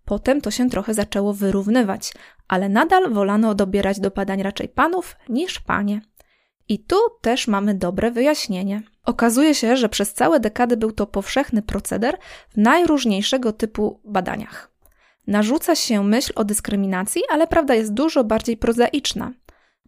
Potem 0.04 0.40
to 0.40 0.50
się 0.50 0.70
trochę 0.70 0.94
zaczęło 0.94 1.32
wyrównywać, 1.32 2.12
ale 2.48 2.68
nadal 2.68 3.12
wolano 3.12 3.54
dobierać 3.54 4.00
do 4.00 4.10
badań 4.10 4.42
raczej 4.42 4.68
panów 4.68 5.16
niż 5.28 5.60
panie. 5.60 6.00
I 6.68 6.78
tu 6.78 6.96
też 7.20 7.48
mamy 7.48 7.74
dobre 7.74 8.10
wyjaśnienie. 8.10 8.82
Okazuje 9.04 9.54
się, 9.54 9.76
że 9.76 9.88
przez 9.88 10.14
całe 10.14 10.40
dekady 10.40 10.76
był 10.76 10.92
to 10.92 11.06
powszechny 11.06 11.62
proceder 11.62 12.18
w 12.48 12.56
najróżniejszego 12.56 13.52
typu 13.52 14.00
badaniach. 14.04 14.70
Narzuca 15.26 15.74
się 15.74 16.04
myśl 16.04 16.32
o 16.36 16.44
dyskryminacji, 16.44 17.22
ale 17.30 17.46
prawda 17.46 17.74
jest 17.74 17.94
dużo 17.94 18.24
bardziej 18.24 18.56
prozaiczna. 18.56 19.32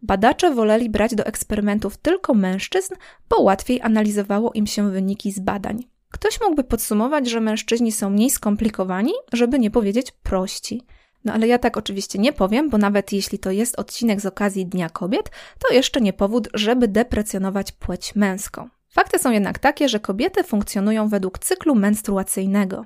Badacze 0.02 0.54
woleli 0.54 0.90
brać 0.90 1.14
do 1.14 1.26
eksperymentów 1.26 1.96
tylko 1.96 2.34
mężczyzn, 2.34 2.94
bo 3.28 3.40
łatwiej 3.40 3.80
analizowało 3.80 4.52
im 4.52 4.66
się 4.66 4.90
wyniki 4.90 5.32
z 5.32 5.40
badań. 5.40 5.84
Ktoś 6.10 6.40
mógłby 6.40 6.64
podsumować, 6.64 7.30
że 7.30 7.40
mężczyźni 7.40 7.92
są 7.92 8.10
mniej 8.10 8.30
skomplikowani, 8.30 9.12
żeby 9.32 9.58
nie 9.58 9.70
powiedzieć 9.70 10.12
prości. 10.12 10.82
No 11.26 11.32
ale 11.32 11.46
ja 11.46 11.58
tak 11.58 11.76
oczywiście 11.76 12.18
nie 12.18 12.32
powiem, 12.32 12.70
bo 12.70 12.78
nawet 12.78 13.12
jeśli 13.12 13.38
to 13.38 13.50
jest 13.50 13.78
odcinek 13.78 14.20
z 14.20 14.26
okazji 14.26 14.66
Dnia 14.66 14.90
Kobiet, 14.90 15.30
to 15.58 15.74
jeszcze 15.74 16.00
nie 16.00 16.12
powód, 16.12 16.48
żeby 16.54 16.88
deprecjonować 16.88 17.72
płeć 17.72 18.14
męską. 18.14 18.68
Fakty 18.88 19.18
są 19.18 19.30
jednak 19.30 19.58
takie, 19.58 19.88
że 19.88 20.00
kobiety 20.00 20.44
funkcjonują 20.44 21.08
według 21.08 21.38
cyklu 21.38 21.74
menstruacyjnego. 21.74 22.84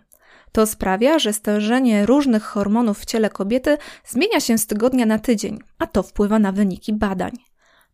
To 0.52 0.66
sprawia, 0.66 1.18
że 1.18 1.32
stężenie 1.32 2.06
różnych 2.06 2.42
hormonów 2.42 2.98
w 2.98 3.04
ciele 3.04 3.30
kobiety 3.30 3.76
zmienia 4.04 4.40
się 4.40 4.58
z 4.58 4.66
tygodnia 4.66 5.06
na 5.06 5.18
tydzień, 5.18 5.58
a 5.78 5.86
to 5.86 6.02
wpływa 6.02 6.38
na 6.38 6.52
wyniki 6.52 6.92
badań. 6.92 7.32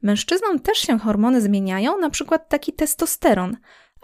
Mężczyznom 0.02 0.60
też 0.60 0.78
się 0.78 0.98
hormony 0.98 1.40
zmieniają, 1.40 1.98
na 1.98 2.10
przykład 2.10 2.48
taki 2.48 2.72
testosteron, 2.72 3.56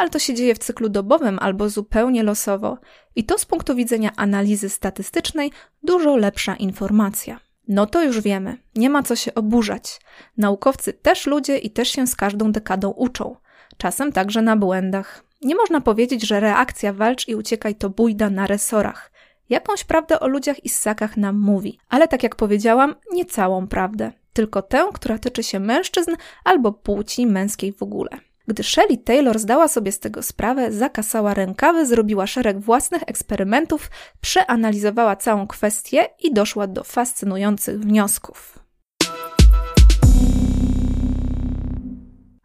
ale 0.03 0.11
to 0.11 0.19
się 0.19 0.35
dzieje 0.35 0.55
w 0.55 0.59
cyklu 0.59 0.89
dobowym 0.89 1.39
albo 1.39 1.69
zupełnie 1.69 2.23
losowo. 2.23 2.79
I 3.17 3.25
to 3.25 3.39
z 3.39 3.45
punktu 3.45 3.75
widzenia 3.75 4.11
analizy 4.17 4.69
statystycznej 4.69 5.51
dużo 5.83 6.17
lepsza 6.17 6.57
informacja. 6.57 7.41
No 7.69 7.87
to 7.87 8.05
już 8.05 8.21
wiemy, 8.21 8.57
nie 8.77 8.91
ma 8.91 9.03
co 9.03 9.17
się 9.17 9.35
oburzać. 9.35 10.01
Naukowcy 10.37 10.93
też 10.93 11.27
ludzie 11.27 11.59
i 11.59 11.71
też 11.71 11.89
się 11.89 12.07
z 12.07 12.17
każdą 12.17 12.53
dekadą 12.53 12.91
uczą. 12.91 13.37
Czasem 13.77 14.13
także 14.13 14.43
na 14.43 14.57
błędach. 14.57 15.25
Nie 15.43 15.55
można 15.55 15.81
powiedzieć, 15.81 16.27
że 16.27 16.41
reakcja 16.41 16.93
walcz 16.93 17.29
i 17.29 17.35
uciekaj 17.35 17.75
to 17.75 17.91
bójda 17.91 18.31
na 18.31 18.47
resorach. 18.47 19.13
Jakąś 19.49 19.85
prawdę 19.85 20.21
o 20.21 20.29
ludziach 20.29 20.65
i 20.65 20.69
ssakach 20.69 21.17
nam 21.17 21.41
mówi, 21.41 21.79
ale 21.89 22.09
tak 22.09 22.23
jak 22.23 22.37
powiedziałam, 22.37 22.95
nie 23.13 23.25
całą 23.25 23.69
prawdę, 23.69 24.13
tylko 24.33 24.63
tę, 24.63 24.89
która 24.95 25.19
tyczy 25.19 25.43
się 25.43 25.61
mężczyzn 25.61 26.11
albo 26.45 26.73
płci 26.73 27.27
męskiej 27.27 27.73
w 27.73 27.83
ogóle. 27.83 28.32
Gdy 28.49 28.63
Shelley 28.63 28.99
Taylor 28.99 29.39
zdała 29.39 29.69
sobie 29.69 29.93
z 29.93 29.99
tego 29.99 30.23
sprawę, 30.23 30.73
zakasała 30.73 31.35
rękawy, 31.35 31.87
zrobiła 31.87 32.27
szereg 32.27 32.61
własnych 32.61 33.03
eksperymentów, 33.07 33.91
przeanalizowała 34.21 35.17
całą 35.17 35.47
kwestię 35.47 36.09
i 36.23 36.35
doszła 36.35 36.67
do 36.67 36.85
fascynujących 36.85 37.81
wniosków. 37.81 38.59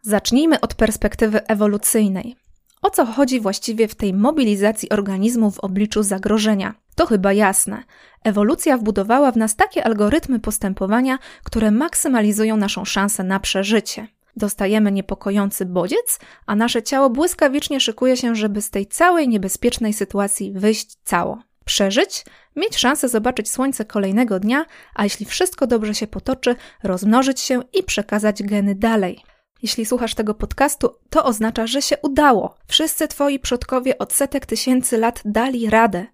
Zacznijmy 0.02 0.60
od 0.60 0.74
perspektywy 0.74 1.46
ewolucyjnej. 1.46 2.36
O 2.82 2.90
co 2.90 3.06
chodzi 3.06 3.40
właściwie 3.40 3.88
w 3.88 3.94
tej 3.94 4.14
mobilizacji 4.14 4.88
organizmu 4.88 5.50
w 5.50 5.60
obliczu 5.60 6.02
zagrożenia? 6.02 6.74
To 6.94 7.06
chyba 7.06 7.32
jasne. 7.32 7.82
Ewolucja 8.24 8.78
wbudowała 8.78 9.32
w 9.32 9.36
nas 9.36 9.56
takie 9.56 9.84
algorytmy 9.84 10.40
postępowania, 10.40 11.18
które 11.44 11.70
maksymalizują 11.70 12.56
naszą 12.56 12.84
szansę 12.84 13.24
na 13.24 13.40
przeżycie. 13.40 14.08
Dostajemy 14.38 14.92
niepokojący 14.92 15.66
bodziec, 15.66 16.18
a 16.46 16.56
nasze 16.56 16.82
ciało 16.82 17.10
błyskawicznie 17.10 17.80
szykuje 17.80 18.16
się, 18.16 18.34
żeby 18.34 18.62
z 18.62 18.70
tej 18.70 18.86
całej 18.86 19.28
niebezpiecznej 19.28 19.92
sytuacji 19.92 20.52
wyjść 20.52 20.96
cało. 21.04 21.42
Przeżyć, 21.64 22.24
mieć 22.56 22.76
szansę 22.76 23.08
zobaczyć 23.08 23.50
słońce 23.50 23.84
kolejnego 23.84 24.40
dnia, 24.40 24.64
a 24.94 25.04
jeśli 25.04 25.26
wszystko 25.26 25.66
dobrze 25.66 25.94
się 25.94 26.06
potoczy, 26.06 26.56
rozmnożyć 26.82 27.40
się 27.40 27.62
i 27.72 27.82
przekazać 27.82 28.42
geny 28.42 28.74
dalej. 28.74 29.22
Jeśli 29.62 29.86
słuchasz 29.86 30.14
tego 30.14 30.34
podcastu, 30.34 30.90
to 31.10 31.24
oznacza, 31.24 31.66
że 31.66 31.82
się 31.82 31.96
udało. 32.02 32.54
Wszyscy 32.66 33.08
twoi 33.08 33.38
przodkowie 33.38 33.98
od 33.98 34.12
setek 34.12 34.46
tysięcy 34.46 34.98
lat 34.98 35.22
dali 35.24 35.70
radę. 35.70 36.06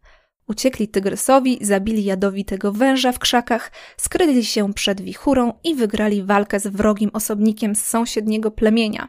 Uciekli 0.48 0.88
tygrysowi, 0.88 1.58
zabili 1.60 2.04
jadowitego 2.04 2.72
węża 2.72 3.12
w 3.12 3.18
krzakach, 3.18 3.72
skryli 3.96 4.44
się 4.44 4.74
przed 4.74 5.00
wichurą 5.00 5.52
i 5.64 5.74
wygrali 5.74 6.22
walkę 6.22 6.60
z 6.60 6.66
wrogim 6.66 7.10
osobnikiem 7.12 7.74
z 7.74 7.84
sąsiedniego 7.84 8.50
plemienia. 8.50 9.08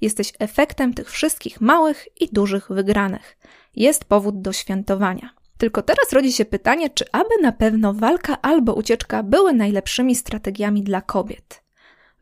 Jesteś 0.00 0.32
efektem 0.38 0.94
tych 0.94 1.10
wszystkich 1.10 1.60
małych 1.60 2.08
i 2.20 2.28
dużych 2.32 2.68
wygranych. 2.70 3.38
Jest 3.76 4.04
powód 4.04 4.42
do 4.42 4.52
świętowania. 4.52 5.30
Tylko 5.58 5.82
teraz 5.82 6.12
rodzi 6.12 6.32
się 6.32 6.44
pytanie, 6.44 6.90
czy 6.90 7.04
aby 7.12 7.30
na 7.42 7.52
pewno 7.52 7.94
walka 7.94 8.42
albo 8.42 8.74
ucieczka 8.74 9.22
były 9.22 9.52
najlepszymi 9.52 10.14
strategiami 10.14 10.82
dla 10.82 11.00
kobiet. 11.00 11.62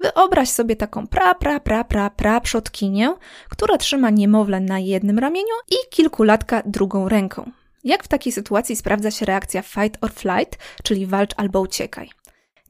Wyobraź 0.01 0.49
sobie 0.49 0.77
taką 0.77 1.07
pra, 1.07 1.35
pra, 1.35 1.61
pra, 1.61 1.85
pra, 1.85 2.11
pra 2.11 2.41
przodkinię, 2.41 3.15
która 3.49 3.79
trzyma 3.79 4.11
niemowlę 4.11 4.61
na 4.61 4.79
jednym 4.79 5.19
ramieniu 5.19 5.55
i 5.71 5.75
kilkulatka 5.91 6.63
drugą 6.67 7.09
ręką. 7.09 7.51
Jak 7.85 8.05
w 8.05 8.09
takiej 8.09 8.33
sytuacji 8.33 8.77
sprawdza 8.77 9.11
się 9.11 9.27
reakcja 9.27 9.63
fight 9.63 10.05
or 10.05 10.13
flight, 10.13 10.59
czyli 10.83 11.07
walcz 11.07 11.35
albo 11.37 11.61
uciekaj? 11.61 12.11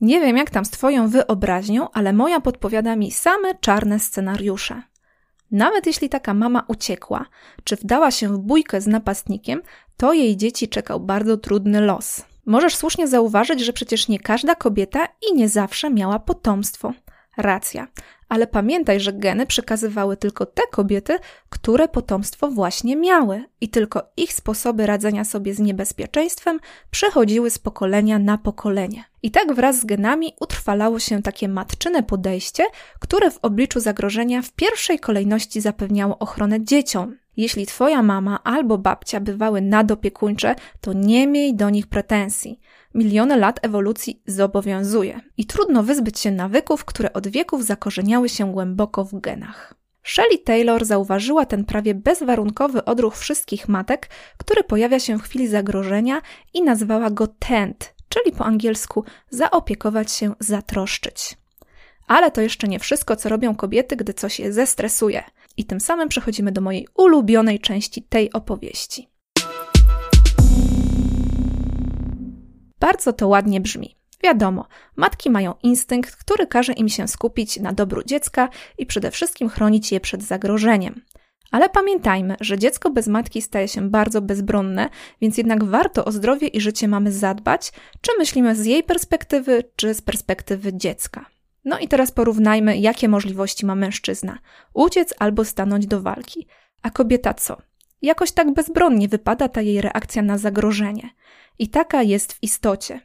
Nie 0.00 0.20
wiem, 0.20 0.36
jak 0.36 0.50
tam 0.50 0.64
z 0.64 0.70
Twoją 0.70 1.08
wyobraźnią, 1.08 1.90
ale 1.90 2.12
moja 2.12 2.40
podpowiada 2.40 2.96
mi 2.96 3.10
same 3.10 3.54
czarne 3.60 3.98
scenariusze. 3.98 4.82
Nawet 5.50 5.86
jeśli 5.86 6.08
taka 6.08 6.34
mama 6.34 6.64
uciekła, 6.68 7.26
czy 7.64 7.76
wdała 7.76 8.10
się 8.10 8.28
w 8.28 8.38
bójkę 8.38 8.80
z 8.80 8.86
napastnikiem, 8.86 9.62
to 9.96 10.12
jej 10.12 10.36
dzieci 10.36 10.68
czekał 10.68 11.00
bardzo 11.00 11.36
trudny 11.36 11.80
los. 11.80 12.24
Możesz 12.46 12.76
słusznie 12.76 13.08
zauważyć, 13.08 13.60
że 13.60 13.72
przecież 13.72 14.08
nie 14.08 14.18
każda 14.18 14.54
kobieta 14.54 15.08
i 15.30 15.34
nie 15.34 15.48
zawsze 15.48 15.90
miała 15.90 16.18
potomstwo. 16.18 16.92
Racja, 17.42 17.86
ale 18.30 18.46
pamiętaj, 18.46 19.00
że 19.00 19.12
geny 19.12 19.46
przekazywały 19.46 20.16
tylko 20.16 20.46
te 20.46 20.62
kobiety, 20.70 21.18
które 21.48 21.88
potomstwo 21.88 22.50
właśnie 22.50 22.96
miały, 22.96 23.44
i 23.60 23.68
tylko 23.68 24.02
ich 24.16 24.32
sposoby 24.32 24.86
radzenia 24.86 25.24
sobie 25.24 25.54
z 25.54 25.58
niebezpieczeństwem 25.58 26.60
przechodziły 26.90 27.50
z 27.50 27.58
pokolenia 27.58 28.18
na 28.18 28.38
pokolenie. 28.38 29.04
I 29.22 29.30
tak 29.30 29.52
wraz 29.52 29.80
z 29.80 29.84
genami 29.84 30.34
utrwalało 30.40 30.98
się 30.98 31.22
takie 31.22 31.48
matczyne 31.48 32.02
podejście, 32.02 32.64
które 32.98 33.30
w 33.30 33.38
obliczu 33.42 33.80
zagrożenia 33.80 34.42
w 34.42 34.52
pierwszej 34.52 34.98
kolejności 34.98 35.60
zapewniało 35.60 36.18
ochronę 36.18 36.64
dzieciom. 36.64 37.16
Jeśli 37.36 37.66
twoja 37.66 38.02
mama 38.02 38.42
albo 38.44 38.78
babcia 38.78 39.20
bywały 39.20 39.60
nadopiekuńcze, 39.60 40.54
to 40.80 40.92
nie 40.92 41.26
miej 41.26 41.54
do 41.54 41.70
nich 41.70 41.86
pretensji 41.86 42.60
miliony 42.94 43.36
lat 43.36 43.58
ewolucji 43.62 44.22
zobowiązuje 44.26 45.20
i 45.36 45.46
trudno 45.46 45.82
wyzbyć 45.82 46.18
się 46.18 46.30
nawyków, 46.30 46.84
które 46.84 47.12
od 47.12 47.28
wieków 47.28 47.64
zakorzeniały 47.64 48.28
się 48.28 48.52
głęboko 48.52 49.04
w 49.04 49.20
genach. 49.20 49.74
Shelley 50.02 50.38
Taylor 50.38 50.84
zauważyła 50.84 51.46
ten 51.46 51.64
prawie 51.64 51.94
bezwarunkowy 51.94 52.84
odruch 52.84 53.16
wszystkich 53.16 53.68
matek, 53.68 54.08
który 54.36 54.64
pojawia 54.64 55.00
się 55.00 55.18
w 55.18 55.22
chwili 55.22 55.48
zagrożenia 55.48 56.22
i 56.54 56.62
nazwała 56.62 57.10
go 57.10 57.26
tend, 57.26 57.94
czyli 58.08 58.32
po 58.32 58.44
angielsku 58.44 59.04
zaopiekować 59.30 60.12
się, 60.12 60.34
zatroszczyć. 60.40 61.36
Ale 62.06 62.30
to 62.30 62.40
jeszcze 62.40 62.68
nie 62.68 62.78
wszystko, 62.78 63.16
co 63.16 63.28
robią 63.28 63.54
kobiety, 63.54 63.96
gdy 63.96 64.14
coś 64.14 64.40
je 64.40 64.52
zestresuje. 64.52 65.22
I 65.56 65.64
tym 65.64 65.80
samym 65.80 66.08
przechodzimy 66.08 66.52
do 66.52 66.60
mojej 66.60 66.88
ulubionej 66.94 67.60
części 67.60 68.02
tej 68.02 68.32
opowieści. 68.32 69.08
Bardzo 72.80 73.12
to 73.12 73.28
ładnie 73.28 73.60
brzmi. 73.60 73.96
Wiadomo, 74.22 74.66
matki 74.96 75.30
mają 75.30 75.54
instynkt, 75.62 76.16
który 76.16 76.46
każe 76.46 76.72
im 76.72 76.88
się 76.88 77.08
skupić 77.08 77.60
na 77.60 77.72
dobru 77.72 78.02
dziecka 78.04 78.48
i 78.78 78.86
przede 78.86 79.10
wszystkim 79.10 79.48
chronić 79.48 79.92
je 79.92 80.00
przed 80.00 80.22
zagrożeniem. 80.22 81.02
Ale 81.50 81.68
pamiętajmy, 81.68 82.36
że 82.40 82.58
dziecko 82.58 82.90
bez 82.90 83.06
matki 83.06 83.42
staje 83.42 83.68
się 83.68 83.90
bardzo 83.90 84.22
bezbronne, 84.22 84.88
więc 85.20 85.38
jednak 85.38 85.64
warto 85.64 86.04
o 86.04 86.12
zdrowie 86.12 86.48
i 86.48 86.60
życie 86.60 86.88
mamy 86.88 87.12
zadbać, 87.12 87.72
czy 88.00 88.12
myślimy 88.18 88.56
z 88.56 88.66
jej 88.66 88.82
perspektywy, 88.82 89.64
czy 89.76 89.94
z 89.94 90.02
perspektywy 90.02 90.72
dziecka. 90.74 91.26
No 91.64 91.78
i 91.78 91.88
teraz 91.88 92.12
porównajmy, 92.12 92.78
jakie 92.78 93.08
możliwości 93.08 93.66
ma 93.66 93.74
mężczyzna: 93.74 94.38
uciec 94.74 95.14
albo 95.18 95.44
stanąć 95.44 95.86
do 95.86 96.00
walki. 96.00 96.46
A 96.82 96.90
kobieta 96.90 97.34
co? 97.34 97.56
Jakoś 98.02 98.32
tak 98.32 98.52
bezbronnie 98.52 99.08
wypada 99.08 99.48
ta 99.48 99.60
jej 99.60 99.80
reakcja 99.80 100.22
na 100.22 100.38
zagrożenie. 100.38 101.10
I 101.58 101.68
taka 101.68 102.02
jest 102.02 102.32
w 102.32 102.42
istocie. 102.42 103.00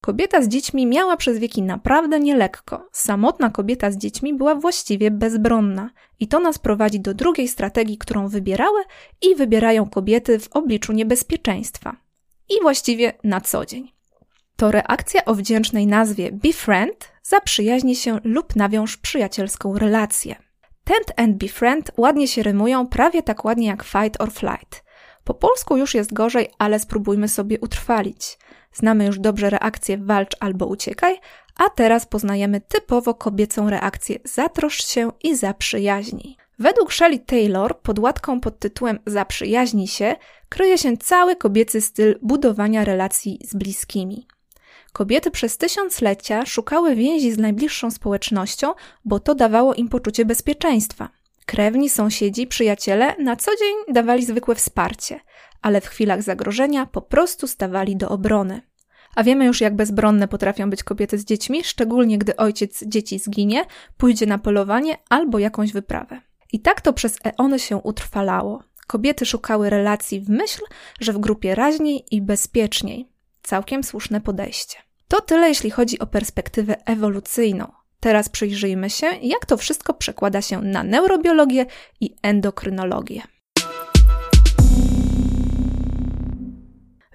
Kobieta 0.00 0.42
z 0.42 0.48
dziećmi 0.48 0.86
miała 0.86 1.16
przez 1.16 1.38
wieki 1.38 1.62
naprawdę 1.62 2.20
nielekko. 2.20 2.88
Samotna 2.92 3.50
kobieta 3.50 3.90
z 3.90 3.96
dziećmi 3.96 4.34
była 4.34 4.54
właściwie 4.54 5.10
bezbronna. 5.10 5.90
I 6.20 6.28
to 6.28 6.40
nas 6.40 6.58
prowadzi 6.58 7.00
do 7.00 7.14
drugiej 7.14 7.48
strategii, 7.48 7.98
którą 7.98 8.28
wybierały 8.28 8.82
i 9.22 9.34
wybierają 9.34 9.90
kobiety 9.90 10.38
w 10.38 10.48
obliczu 10.48 10.92
niebezpieczeństwa. 10.92 11.96
I 12.48 12.62
właściwie 12.62 13.12
na 13.24 13.40
co 13.40 13.66
dzień. 13.66 13.92
To 14.56 14.70
reakcja 14.70 15.24
o 15.24 15.34
wdzięcznej 15.34 15.86
nazwie 15.86 16.32
befriend, 16.32 17.12
zaprzyjaźnij 17.22 17.94
się 17.94 18.18
lub 18.24 18.56
nawiąż 18.56 18.96
przyjacielską 18.96 19.78
relację. 19.78 20.36
Tent 20.84 21.12
and 21.16 21.36
befriend 21.36 21.90
ładnie 21.96 22.28
się 22.28 22.42
rymują, 22.42 22.86
prawie 22.86 23.22
tak 23.22 23.44
ładnie 23.44 23.66
jak 23.66 23.82
fight 23.82 24.20
or 24.20 24.32
flight. 24.32 24.84
Po 25.24 25.34
polsku 25.34 25.76
już 25.76 25.94
jest 25.94 26.12
gorzej, 26.12 26.48
ale 26.58 26.78
spróbujmy 26.78 27.28
sobie 27.28 27.60
utrwalić. 27.60 28.38
Znamy 28.72 29.06
już 29.06 29.18
dobrze 29.18 29.50
reakcję 29.50 29.98
walcz 29.98 30.36
albo 30.40 30.66
uciekaj, 30.66 31.20
a 31.56 31.70
teraz 31.70 32.06
poznajemy 32.06 32.60
typowo 32.60 33.14
kobiecą 33.14 33.70
reakcję 33.70 34.18
zatroszcz 34.24 34.86
się 34.86 35.12
i 35.22 35.36
zaprzyjaźnij. 35.36 36.36
Według 36.58 36.92
Shelley 36.92 37.20
Taylor 37.20 37.80
pod 37.80 37.98
łatką 37.98 38.40
pod 38.40 38.58
tytułem 38.58 38.98
Zaprzyjaźnij 39.06 39.86
się 39.86 40.16
kryje 40.48 40.78
się 40.78 40.96
cały 40.96 41.36
kobiecy 41.36 41.80
styl 41.80 42.18
budowania 42.22 42.84
relacji 42.84 43.38
z 43.44 43.54
bliskimi. 43.54 44.26
Kobiety 44.92 45.30
przez 45.30 45.58
tysiąclecia 45.58 46.46
szukały 46.46 46.94
więzi 46.94 47.32
z 47.32 47.38
najbliższą 47.38 47.90
społecznością, 47.90 48.74
bo 49.04 49.20
to 49.20 49.34
dawało 49.34 49.74
im 49.74 49.88
poczucie 49.88 50.24
bezpieczeństwa. 50.24 51.08
Krewni, 51.46 51.90
sąsiedzi, 51.90 52.46
przyjaciele 52.46 53.16
na 53.18 53.36
co 53.36 53.50
dzień 53.56 53.94
dawali 53.94 54.26
zwykłe 54.26 54.54
wsparcie, 54.54 55.20
ale 55.62 55.80
w 55.80 55.86
chwilach 55.86 56.22
zagrożenia 56.22 56.86
po 56.86 57.02
prostu 57.02 57.46
stawali 57.46 57.96
do 57.96 58.08
obrony. 58.08 58.62
A 59.14 59.22
wiemy 59.24 59.44
już, 59.44 59.60
jak 59.60 59.76
bezbronne 59.76 60.28
potrafią 60.28 60.70
być 60.70 60.84
kobiety 60.84 61.18
z 61.18 61.24
dziećmi, 61.24 61.64
szczególnie 61.64 62.18
gdy 62.18 62.36
ojciec 62.36 62.84
dzieci 62.86 63.18
zginie, 63.18 63.64
pójdzie 63.96 64.26
na 64.26 64.38
polowanie 64.38 64.98
albo 65.08 65.38
jakąś 65.38 65.72
wyprawę. 65.72 66.20
I 66.52 66.60
tak 66.60 66.80
to 66.80 66.92
przez 66.92 67.18
eony 67.24 67.58
się 67.58 67.76
utrwalało. 67.76 68.62
Kobiety 68.86 69.26
szukały 69.26 69.70
relacji 69.70 70.20
w 70.20 70.28
myśl, 70.28 70.62
że 71.00 71.12
w 71.12 71.18
grupie 71.18 71.54
raźniej 71.54 72.04
i 72.10 72.22
bezpieczniej. 72.22 73.11
Całkiem 73.42 73.84
słuszne 73.84 74.20
podejście. 74.20 74.78
To 75.08 75.20
tyle, 75.20 75.48
jeśli 75.48 75.70
chodzi 75.70 75.98
o 75.98 76.06
perspektywę 76.06 76.76
ewolucyjną. 76.86 77.72
Teraz 78.00 78.28
przyjrzyjmy 78.28 78.90
się, 78.90 79.06
jak 79.22 79.46
to 79.46 79.56
wszystko 79.56 79.94
przekłada 79.94 80.42
się 80.42 80.62
na 80.62 80.82
neurobiologię 80.82 81.66
i 82.00 82.14
endokrynologię. 82.22 83.22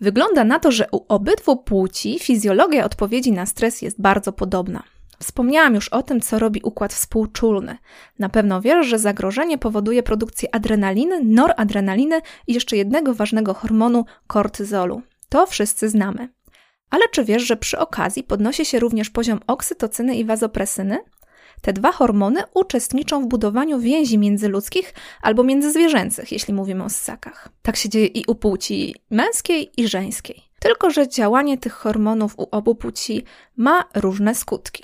Wygląda 0.02 0.44
na 0.44 0.60
to, 0.60 0.72
że 0.72 0.88
u 0.92 1.06
obydwu 1.08 1.58
płci 1.58 2.20
fizjologia 2.20 2.86
odpowiedzi 2.86 3.32
na 3.32 3.46
stres 3.46 3.82
jest 3.82 4.02
bardzo 4.02 4.34
podobna. 4.34 4.84
Wspomniałam 5.20 5.76
już 5.76 5.90
o 5.90 6.04
tym, 6.04 6.22
co 6.22 6.40
robi 6.40 6.62
układ 6.64 6.94
współczulny. 6.94 7.78
Na 8.20 8.30
pewno 8.30 8.62
wiesz, 8.62 8.88
że 8.88 9.00
zagrożenie 9.00 9.58
powoduje 9.58 10.04
produkcję 10.04 10.56
adrenaliny, 10.56 11.24
noradrenaliny 11.24 12.22
i 12.48 12.54
jeszcze 12.54 12.78
jednego 12.78 13.14
ważnego 13.14 13.54
hormonu 13.54 14.06
kortyzolu. 14.28 15.02
To 15.30 15.46
wszyscy 15.48 15.90
znamy. 15.90 16.30
Ale 16.90 17.04
czy 17.12 17.24
wiesz, 17.24 17.44
że 17.44 17.58
przy 17.58 17.80
okazji 17.80 18.24
podnosi 18.24 18.66
się 18.66 18.80
również 18.80 19.10
poziom 19.10 19.40
oksytocyny 19.48 20.16
i 20.16 20.26
wazopresyny? 20.26 21.00
Te 21.62 21.74
dwa 21.74 21.92
hormony 21.92 22.44
uczestniczą 22.54 23.24
w 23.24 23.28
budowaniu 23.28 23.80
więzi 23.80 24.18
międzyludzkich 24.18 24.94
albo 25.22 25.44
międzyzwierzęcych, 25.44 26.32
jeśli 26.32 26.54
mówimy 26.54 26.84
o 26.84 26.90
ssakach. 26.90 27.50
Tak 27.62 27.76
się 27.76 27.90
dzieje 27.90 28.06
i 28.06 28.24
u 28.28 28.36
płci 28.36 28.96
męskiej 29.10 29.82
i 29.82 29.88
żeńskiej. 29.88 30.42
Tylko, 30.60 30.90
że 30.90 31.08
działanie 31.08 31.58
tych 31.58 31.74
hormonów 31.74 32.34
u 32.38 32.48
obu 32.52 32.76
płci 32.76 33.24
ma 33.58 33.84
różne 33.96 34.36
skutki. 34.36 34.84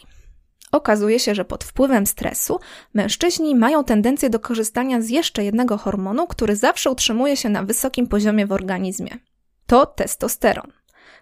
Okazuje 0.72 1.20
się, 1.20 1.36
że 1.36 1.46
pod 1.46 1.64
wpływem 1.64 2.06
stresu 2.06 2.60
mężczyźni 2.94 3.56
mają 3.56 3.84
tendencję 3.84 4.30
do 4.30 4.40
korzystania 4.40 5.02
z 5.02 5.10
jeszcze 5.10 5.44
jednego 5.44 5.78
hormonu, 5.78 6.28
który 6.28 6.56
zawsze 6.56 6.92
utrzymuje 6.92 7.38
się 7.38 7.50
na 7.50 7.64
wysokim 7.64 8.08
poziomie 8.08 8.48
w 8.48 8.52
organizmie. 8.52 9.18
To 9.74 9.86
testosteron. 9.86 10.72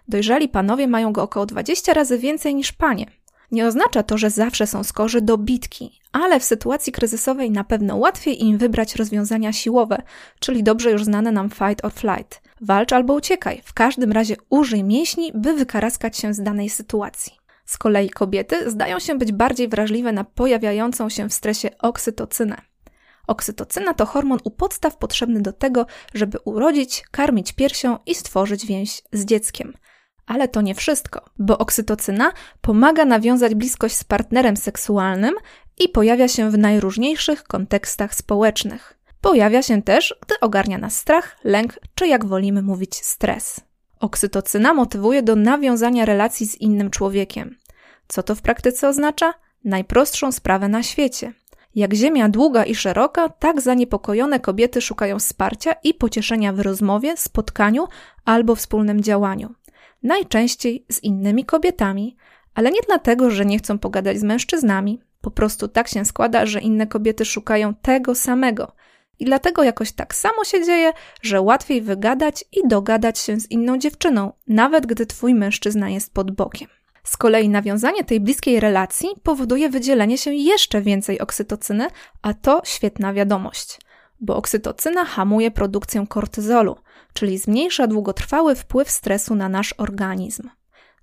Dojrzali 0.08 0.48
panowie 0.48 0.88
mają 0.88 1.12
go 1.12 1.22
około 1.22 1.46
20 1.46 1.94
razy 1.94 2.18
więcej 2.18 2.54
niż 2.54 2.72
panie. 2.72 3.06
Nie 3.52 3.66
oznacza 3.66 4.02
to, 4.02 4.18
że 4.18 4.30
zawsze 4.30 4.66
są 4.66 4.84
skorzy 4.84 5.20
do 5.20 5.38
bitki, 5.38 6.00
ale 6.12 6.40
w 6.40 6.44
sytuacji 6.44 6.92
kryzysowej 6.92 7.50
na 7.50 7.64
pewno 7.64 7.96
łatwiej 7.96 8.44
im 8.44 8.58
wybrać 8.58 8.96
rozwiązania 8.96 9.52
siłowe, 9.52 10.02
czyli 10.40 10.62
dobrze 10.62 10.90
już 10.90 11.04
znane 11.04 11.32
nam 11.32 11.50
fight 11.50 11.84
or 11.84 11.92
flight. 11.92 12.42
Walcz 12.60 12.92
albo 12.92 13.14
uciekaj, 13.14 13.62
w 13.64 13.72
każdym 13.72 14.12
razie 14.12 14.36
użyj 14.50 14.84
mięśni, 14.84 15.32
by 15.34 15.54
wykaraskać 15.54 16.18
się 16.18 16.34
z 16.34 16.42
danej 16.42 16.68
sytuacji. 16.68 17.32
Z 17.64 17.78
kolei 17.78 18.10
kobiety 18.10 18.70
zdają 18.70 18.98
się 18.98 19.14
być 19.14 19.32
bardziej 19.32 19.68
wrażliwe 19.68 20.12
na 20.12 20.24
pojawiającą 20.24 21.08
się 21.08 21.28
w 21.28 21.34
stresie 21.34 21.70
oksytocynę. 21.78 22.71
Oksytocyna 23.26 23.94
to 23.94 24.06
hormon 24.06 24.38
u 24.44 24.50
podstaw 24.50 24.96
potrzebny 24.96 25.40
do 25.40 25.52
tego, 25.52 25.86
żeby 26.14 26.38
urodzić, 26.44 27.04
karmić 27.10 27.52
piersią 27.52 27.98
i 28.06 28.14
stworzyć 28.14 28.66
więź 28.66 29.02
z 29.12 29.24
dzieckiem. 29.24 29.72
Ale 30.26 30.48
to 30.48 30.60
nie 30.60 30.74
wszystko, 30.74 31.24
bo 31.38 31.58
oksytocyna 31.58 32.32
pomaga 32.60 33.04
nawiązać 33.04 33.54
bliskość 33.54 33.96
z 33.96 34.04
partnerem 34.04 34.56
seksualnym 34.56 35.34
i 35.78 35.88
pojawia 35.88 36.28
się 36.28 36.50
w 36.50 36.58
najróżniejszych 36.58 37.44
kontekstach 37.44 38.14
społecznych. 38.14 38.98
Pojawia 39.20 39.62
się 39.62 39.82
też, 39.82 40.14
gdy 40.26 40.40
ogarnia 40.40 40.78
nas 40.78 40.96
strach, 40.96 41.36
lęk, 41.44 41.78
czy 41.94 42.06
jak 42.06 42.26
wolimy 42.26 42.62
mówić, 42.62 42.96
stres. 42.96 43.60
Oksytocyna 44.00 44.74
motywuje 44.74 45.22
do 45.22 45.36
nawiązania 45.36 46.04
relacji 46.04 46.46
z 46.46 46.54
innym 46.54 46.90
człowiekiem. 46.90 47.58
Co 48.08 48.22
to 48.22 48.34
w 48.34 48.42
praktyce 48.42 48.88
oznacza? 48.88 49.34
Najprostszą 49.64 50.32
sprawę 50.32 50.68
na 50.68 50.82
świecie. 50.82 51.32
Jak 51.74 51.94
ziemia 51.94 52.28
długa 52.28 52.64
i 52.64 52.74
szeroka, 52.74 53.28
tak 53.28 53.60
zaniepokojone 53.60 54.40
kobiety 54.40 54.80
szukają 54.80 55.18
wsparcia 55.18 55.72
i 55.84 55.94
pocieszenia 55.94 56.52
w 56.52 56.60
rozmowie, 56.60 57.16
spotkaniu 57.16 57.86
albo 58.24 58.54
wspólnym 58.54 59.00
działaniu 59.00 59.54
najczęściej 60.02 60.84
z 60.88 61.02
innymi 61.02 61.44
kobietami, 61.44 62.16
ale 62.54 62.70
nie 62.70 62.80
dlatego, 62.86 63.30
że 63.30 63.44
nie 63.44 63.58
chcą 63.58 63.78
pogadać 63.78 64.18
z 64.18 64.22
mężczyznami. 64.22 65.00
Po 65.20 65.30
prostu 65.30 65.68
tak 65.68 65.88
się 65.88 66.04
składa, 66.04 66.46
że 66.46 66.60
inne 66.60 66.86
kobiety 66.86 67.24
szukają 67.24 67.74
tego 67.74 68.14
samego. 68.14 68.72
I 69.18 69.24
dlatego 69.24 69.62
jakoś 69.62 69.92
tak 69.92 70.14
samo 70.14 70.44
się 70.44 70.64
dzieje, 70.64 70.92
że 71.22 71.40
łatwiej 71.40 71.82
wygadać 71.82 72.44
i 72.52 72.68
dogadać 72.68 73.18
się 73.18 73.40
z 73.40 73.50
inną 73.50 73.78
dziewczyną, 73.78 74.32
nawet 74.46 74.86
gdy 74.86 75.06
twój 75.06 75.34
mężczyzna 75.34 75.90
jest 75.90 76.14
pod 76.14 76.30
bokiem. 76.30 76.68
Z 77.04 77.16
kolei 77.16 77.48
nawiązanie 77.48 78.04
tej 78.04 78.20
bliskiej 78.20 78.60
relacji 78.60 79.08
powoduje 79.22 79.68
wydzielenie 79.68 80.18
się 80.18 80.34
jeszcze 80.34 80.82
więcej 80.82 81.20
oksytocyny, 81.20 81.88
a 82.22 82.34
to 82.34 82.62
świetna 82.64 83.12
wiadomość 83.12 83.78
bo 84.22 84.36
oksytocyna 84.36 85.04
hamuje 85.04 85.50
produkcję 85.50 86.06
kortyzolu, 86.08 86.76
czyli 87.12 87.38
zmniejsza 87.38 87.86
długotrwały 87.86 88.54
wpływ 88.54 88.90
stresu 88.90 89.34
na 89.34 89.48
nasz 89.48 89.74
organizm. 89.78 90.48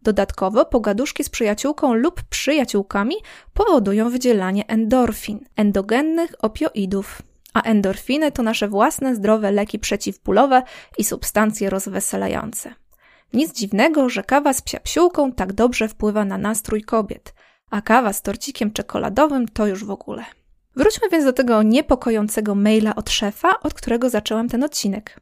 Dodatkowo 0.02 0.66
pogaduszki 0.66 1.24
z 1.24 1.30
przyjaciółką 1.30 1.94
lub 1.94 2.24
przyjaciółkami 2.24 3.16
powodują 3.54 4.10
wydzielanie 4.10 4.68
endorfin, 4.68 5.40
endogennych 5.56 6.32
opioidów. 6.40 7.22
A 7.54 7.62
endorfiny 7.62 8.32
to 8.32 8.44
nasze 8.44 8.68
własne 8.68 9.16
zdrowe 9.16 9.52
leki 9.52 9.80
przeciwbólowe 9.80 10.64
i 10.98 11.04
substancje 11.04 11.70
rozweselające. 11.70 12.74
Nic 13.34 13.54
dziwnego, 13.54 14.10
że 14.10 14.24
kawa 14.24 14.54
z 14.54 14.62
psiapsiółką 14.62 15.32
tak 15.32 15.54
dobrze 15.54 15.88
wpływa 15.88 16.26
na 16.26 16.38
nastrój 16.38 16.82
kobiet, 16.82 17.34
a 17.70 17.82
kawa 17.82 18.14
z 18.14 18.22
torcikiem 18.22 18.72
czekoladowym 18.72 19.48
to 19.48 19.68
już 19.68 19.86
w 19.86 19.92
ogóle. 19.92 20.26
Wróćmy 20.76 21.10
więc 21.10 21.26
do 21.26 21.34
tego 21.34 21.64
niepokojącego 21.64 22.56
maila 22.56 22.96
od 22.96 23.10
szefa, 23.10 23.60
od 23.60 23.74
którego 23.74 24.10
zaczęłam 24.10 24.50
ten 24.50 24.64
odcinek. 24.64 25.20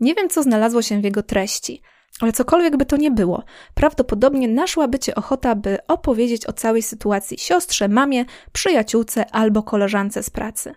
Nie 0.00 0.14
wiem, 0.14 0.28
co 0.28 0.42
znalazło 0.42 0.82
się 0.82 1.00
w 1.00 1.04
jego 1.04 1.22
treści, 1.22 1.82
Ale 2.20 2.32
cokolwiek 2.32 2.76
by 2.76 2.86
to 2.86 2.96
nie 2.96 3.10
było, 3.10 3.44
prawdopodobnie 3.74 4.48
naszłaby 4.48 4.98
cię 4.98 5.14
ochota, 5.14 5.54
by 5.54 5.78
opowiedzieć 5.86 6.46
o 6.46 6.52
całej 6.52 6.82
sytuacji 6.82 7.38
siostrze, 7.38 7.88
mamie, 7.88 8.24
przyjaciółce 8.52 9.30
albo 9.30 9.62
koleżance 9.62 10.22
z 10.22 10.30
pracy. 10.30 10.74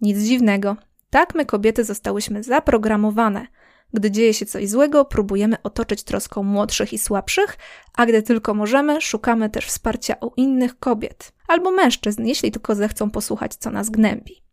Nic 0.00 0.18
dziwnego. 0.18 0.76
Tak 1.10 1.34
my 1.34 1.46
kobiety 1.46 1.84
zostałyśmy 1.84 2.42
zaprogramowane. 2.42 3.46
Gdy 3.94 4.10
dzieje 4.10 4.34
się 4.34 4.46
coś 4.46 4.68
złego, 4.68 5.04
próbujemy 5.04 5.56
otoczyć 5.62 6.02
troską 6.02 6.42
młodszych 6.42 6.92
i 6.92 6.98
słabszych, 6.98 7.56
a 7.96 8.06
gdy 8.06 8.22
tylko 8.22 8.54
możemy, 8.54 9.00
szukamy 9.00 9.50
też 9.50 9.66
wsparcia 9.66 10.14
u 10.20 10.32
innych 10.36 10.78
kobiet 10.78 11.32
albo 11.48 11.70
mężczyzn, 11.70 12.24
jeśli 12.24 12.52
tylko 12.52 12.74
zechcą 12.74 13.10
posłuchać, 13.10 13.54
co 13.54 13.70
nas 13.70 13.90
gnębi. 13.90 14.44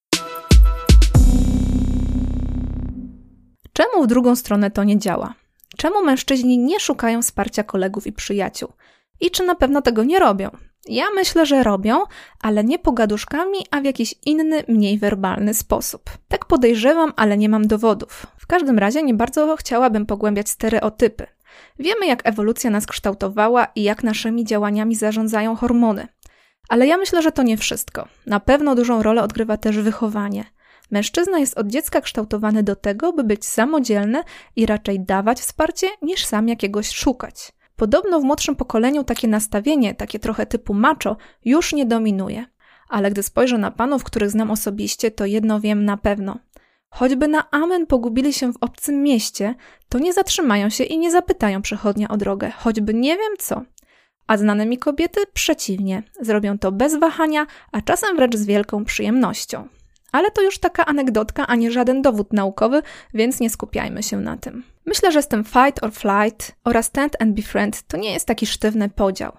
Czemu 3.74 4.04
w 4.04 4.08
drugą 4.08 4.36
stronę 4.36 4.72
to 4.72 4.84
nie 4.84 4.98
działa? 4.98 5.34
Czemu 5.78 6.06
mężczyźni 6.06 6.58
nie 6.58 6.80
szukają 6.80 7.22
wsparcia 7.22 7.64
kolegów 7.64 8.08
i 8.08 8.14
przyjaciół? 8.14 8.70
I 9.22 9.32
czy 9.32 9.44
na 9.44 9.56
pewno 9.56 9.82
tego 9.82 10.04
nie 10.04 10.20
robią? 10.20 10.50
Ja 10.88 11.06
myślę, 11.16 11.46
że 11.46 11.64
robią, 11.64 12.04
ale 12.42 12.64
nie 12.64 12.80
pogaduszkami, 12.80 13.58
a 13.72 13.82
w 13.82 13.86
jakiś 13.86 14.16
inny, 14.26 14.64
mniej 14.68 14.98
werbalny 15.00 15.54
sposób. 15.54 16.10
Tak 16.28 16.46
podejrzewam, 16.46 17.14
ale 17.16 17.38
nie 17.38 17.50
mam 17.50 17.68
dowodów. 17.68 18.28
Każdym 18.52 18.80
razie 18.80 19.04
nie 19.04 19.14
bardzo 19.14 19.56
chciałabym 19.56 20.06
pogłębiać 20.06 20.50
stereotypy. 20.50 21.28
Wiemy, 21.80 22.08
jak 22.08 22.28
ewolucja 22.28 22.70
nas 22.70 22.86
kształtowała 22.86 23.68
i 23.76 23.84
jak 23.84 24.04
naszymi 24.04 24.46
działaniami 24.46 24.96
zarządzają 24.96 25.56
hormony. 25.56 26.08
Ale 26.70 26.88
ja 26.88 26.98
myślę, 26.98 27.22
że 27.22 27.32
to 27.32 27.44
nie 27.44 27.58
wszystko. 27.58 28.08
Na 28.26 28.40
pewno 28.40 28.76
dużą 28.76 29.04
rolę 29.04 29.24
odgrywa 29.24 29.58
też 29.58 29.78
wychowanie. 29.78 30.46
Mężczyzna 30.92 31.40
jest 31.40 31.58
od 31.58 31.68
dziecka 31.68 32.02
kształtowany 32.02 32.64
do 32.64 32.76
tego, 32.76 33.14
by 33.14 33.24
być 33.24 33.46
samodzielny 33.46 34.24
i 34.56 34.66
raczej 34.66 35.00
dawać 35.00 35.40
wsparcie, 35.40 35.88
niż 36.02 36.26
sam 36.26 36.48
jakiegoś 36.48 36.90
szukać. 36.90 37.52
Podobno 37.76 38.20
w 38.20 38.24
młodszym 38.24 38.56
pokoleniu 38.56 39.04
takie 39.04 39.28
nastawienie, 39.28 39.96
takie 39.96 40.20
trochę 40.20 40.46
typu 40.46 40.74
macho, 40.74 41.18
już 41.46 41.74
nie 41.74 41.86
dominuje. 41.86 42.46
Ale 42.90 43.12
gdy 43.12 43.24
spojrzę 43.24 43.58
na 43.58 43.72
panów, 43.72 44.04
których 44.04 44.30
znam 44.30 44.52
osobiście, 44.52 45.12
to 45.12 45.26
jedno 45.26 45.60
wiem 45.60 45.86
na 45.86 45.98
pewno. 45.98 46.40
Choćby 46.92 47.28
na 47.28 47.52
amen 47.52 47.88
pogubili 47.88 48.34
się 48.34 48.54
w 48.54 48.58
obcym 48.62 49.04
mieście, 49.04 49.56
to 49.90 50.00
nie 50.00 50.14
zatrzymają 50.14 50.70
się 50.70 50.84
i 50.84 50.98
nie 50.98 51.12
zapytają 51.12 51.62
przechodnia 51.62 52.08
o 52.08 52.18
drogę, 52.18 52.52
choćby 52.52 52.94
nie 52.94 53.18
wiem 53.18 53.34
co. 53.40 53.62
A 54.28 54.38
znane 54.38 54.66
mi 54.66 54.78
kobiety 54.78 55.22
przeciwnie, 55.34 56.04
zrobią 56.22 56.58
to 56.58 56.72
bez 56.72 56.96
wahania, 56.96 57.48
a 57.72 57.82
czasem 57.82 58.16
wręcz 58.16 58.36
z 58.36 58.46
wielką 58.46 58.86
przyjemnością. 58.86 59.68
Ale 60.12 60.32
to 60.32 60.42
już 60.42 60.60
taka 60.60 60.86
anegdotka, 60.86 61.48
a 61.48 61.56
nie 61.56 61.72
żaden 61.72 62.02
dowód 62.02 62.34
naukowy, 62.34 62.82
więc 63.14 63.40
nie 63.40 63.50
skupiajmy 63.50 64.04
się 64.04 64.18
na 64.18 64.38
tym. 64.38 64.64
Myślę, 64.86 65.12
że 65.12 65.22
z 65.22 65.28
tym 65.28 65.44
fight 65.44 65.84
or 65.84 65.92
flight 65.92 66.56
oraz 66.64 66.86
stand 66.86 67.22
and 67.22 67.36
befriend 67.36 67.82
to 67.88 67.98
nie 67.98 68.14
jest 68.14 68.28
taki 68.28 68.46
sztywny 68.46 68.90
podział. 68.90 69.32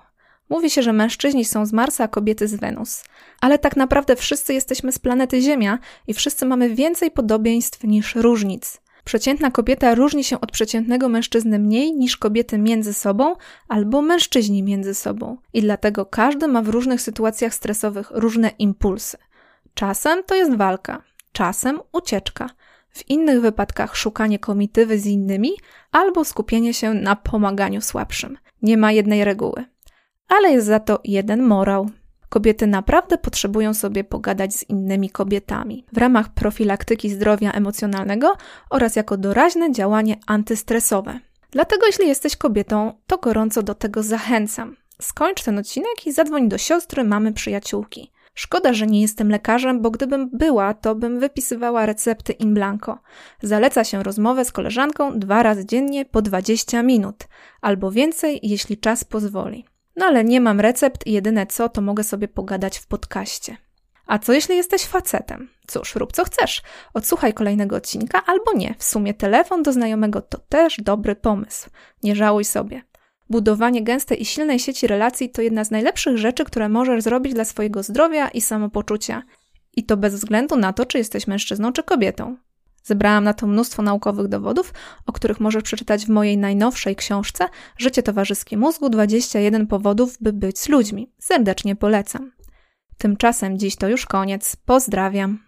Mówi 0.49 0.71
się, 0.71 0.83
że 0.83 0.93
mężczyźni 0.93 1.45
są 1.45 1.67
z 1.67 1.73
Marsa, 1.73 2.05
a 2.05 2.09
kobiety 2.09 2.49
z 2.49 2.55
Wenus. 2.55 3.05
Ale 3.41 3.59
tak 3.59 3.77
naprawdę 3.77 4.17
wszyscy 4.17 4.55
jesteśmy 4.55 4.93
z 4.93 4.99
planety 4.99 5.41
Ziemia 5.41 5.79
i 6.07 6.15
wszyscy 6.15 6.47
mamy 6.47 6.75
więcej 6.75 7.11
podobieństw 7.11 7.85
niż 7.85 8.15
różnic. 8.15 8.81
Przeciętna 9.05 9.51
kobieta 9.51 9.95
różni 9.95 10.25
się 10.25 10.41
od 10.41 10.53
przeciętnego 10.53 11.09
mężczyzny 11.09 11.59
mniej 11.59 11.93
niż 11.93 12.17
kobiety 12.17 12.59
między 12.59 12.95
sobą 12.95 13.35
albo 13.69 14.03
mężczyźni 14.03 14.63
między 14.63 14.95
sobą. 14.95 15.37
I 15.53 15.61
dlatego 15.61 16.07
każdy 16.07 16.49
ma 16.49 16.63
w 16.63 16.69
różnych 16.69 17.01
sytuacjach 17.01 17.55
stresowych 17.55 18.11
różne 18.11 18.51
impulsy. 18.59 19.19
Czasem 19.75 20.25
to 20.27 20.35
jest 20.35 20.57
walka, 20.57 21.03
czasem 21.33 21.81
ucieczka, 21.93 22.51
w 22.91 23.11
innych 23.11 23.41
wypadkach 23.41 23.97
szukanie 23.97 24.39
komitywy 24.39 24.99
z 24.99 25.07
innymi 25.07 25.51
albo 25.93 26.25
skupienie 26.25 26.75
się 26.75 26.95
na 26.95 27.17
pomaganiu 27.17 27.81
słabszym. 27.81 28.39
Nie 28.63 28.77
ma 28.77 28.93
jednej 28.93 29.25
reguły. 29.25 29.65
Ale 30.37 30.53
jest 30.53 30.67
za 30.67 30.81
to 30.81 31.01
jeden 31.05 31.43
morał. 31.43 31.91
Kobiety 32.29 32.67
naprawdę 32.67 33.19
potrzebują 33.19 33.75
sobie 33.75 34.05
pogadać 34.05 34.55
z 34.55 34.71
innymi 34.71 35.11
kobietami 35.11 35.87
w 35.93 35.99
ramach 35.99 36.29
profilaktyki 36.35 37.11
zdrowia 37.11 37.53
emocjonalnego 37.53 38.37
oraz 38.71 38.97
jako 38.97 39.17
doraźne 39.17 39.73
działanie 39.73 40.17
antystresowe. 40.27 41.21
Dlatego, 41.51 41.87
jeśli 41.87 42.09
jesteś 42.09 42.37
kobietą, 42.37 42.93
to 43.07 43.19
gorąco 43.19 43.63
do 43.63 43.75
tego 43.75 44.03
zachęcam. 44.03 44.77
Skończ 45.01 45.43
ten 45.43 45.59
odcinek 45.59 46.07
i 46.07 46.13
zadzwoń 46.13 46.49
do 46.49 46.59
siostry, 46.59 47.05
mamy, 47.05 47.33
przyjaciółki. 47.33 48.13
Szkoda, 48.35 48.73
że 48.73 48.87
nie 48.87 49.01
jestem 49.01 49.31
lekarzem, 49.31 49.83
bo 49.83 49.91
gdybym 49.91 50.31
była, 50.33 50.75
to 50.75 50.95
bym 50.95 51.21
wypisywała 51.21 51.87
recepty 51.87 52.33
in 52.33 52.55
blanco. 52.55 52.99
Zaleca 53.43 53.85
się 53.85 54.03
rozmowę 54.03 54.45
z 54.45 54.53
koleżanką 54.53 55.19
dwa 55.19 55.43
razy 55.43 55.67
dziennie 55.67 56.05
po 56.05 56.23
20 56.23 56.83
minut, 56.83 57.29
albo 57.61 57.91
więcej, 57.91 58.41
jeśli 58.43 58.79
czas 58.79 59.05
pozwoli. 59.05 59.72
No 59.97 60.07
ale 60.07 60.25
nie 60.25 60.41
mam 60.41 60.61
recept 60.61 61.07
i 61.07 61.13
jedyne 61.13 61.47
co, 61.47 61.69
to 61.69 61.81
mogę 61.81 62.05
sobie 62.05 62.29
pogadać 62.29 62.79
w 62.79 62.87
podcaście. 62.87 63.57
A 64.07 64.19
co 64.19 64.33
jeśli 64.33 64.57
jesteś 64.57 64.85
facetem? 64.85 65.49
Cóż, 65.67 65.95
rób 65.95 66.13
co 66.13 66.25
chcesz. 66.25 66.63
Odsłuchaj 66.95 67.35
kolejnego 67.35 67.77
odcinka 67.77 68.23
albo 68.27 68.53
nie. 68.55 68.75
W 68.79 68.85
sumie 68.85 69.15
telefon 69.15 69.63
do 69.63 69.73
znajomego 69.73 70.23
to 70.23 70.39
też 70.39 70.77
dobry 70.77 71.17
pomysł. 71.17 71.71
Nie 72.03 72.17
żałuj 72.17 72.45
sobie. 72.45 72.83
Budowanie 73.31 73.83
gęstej 73.85 74.23
i 74.23 74.25
silnej 74.25 74.59
sieci 74.59 74.87
relacji 74.87 75.31
to 75.31 75.43
jedna 75.43 75.65
z 75.65 75.71
najlepszych 75.71 76.19
rzeczy, 76.19 76.45
które 76.45 76.69
możesz 76.69 77.03
zrobić 77.03 77.35
dla 77.35 77.45
swojego 77.45 77.83
zdrowia 77.83 78.29
i 78.29 78.41
samopoczucia. 78.41 79.23
I 79.77 79.85
to 79.85 79.97
bez 79.97 80.15
względu 80.15 80.57
na 80.57 80.73
to, 80.73 80.87
czy 80.87 80.99
jesteś 80.99 81.27
mężczyzną 81.27 81.73
czy 81.73 81.83
kobietą. 81.83 82.37
Zebrałam 82.83 83.25
na 83.25 83.35
to 83.35 83.47
mnóstwo 83.47 83.83
naukowych 83.83 84.29
dowodów, 84.29 84.75
o 85.07 85.13
których 85.13 85.41
możesz 85.41 85.63
przeczytać 85.63 86.07
w 86.07 86.09
mojej 86.09 86.39
najnowszej 86.39 86.97
książce 86.97 87.49
Życie 87.79 88.03
towarzyskie 88.03 88.57
mózgu 88.57 88.91
21 88.91 89.67
powodów, 89.67 90.17
by 90.21 90.33
być 90.33 90.59
z 90.59 90.69
ludźmi. 90.69 91.13
Serdecznie 91.19 91.77
polecam. 91.77 92.33
Tymczasem 92.99 93.59
dziś 93.59 93.77
to 93.77 93.89
już 93.89 94.07
koniec. 94.07 94.57
Pozdrawiam. 94.57 95.39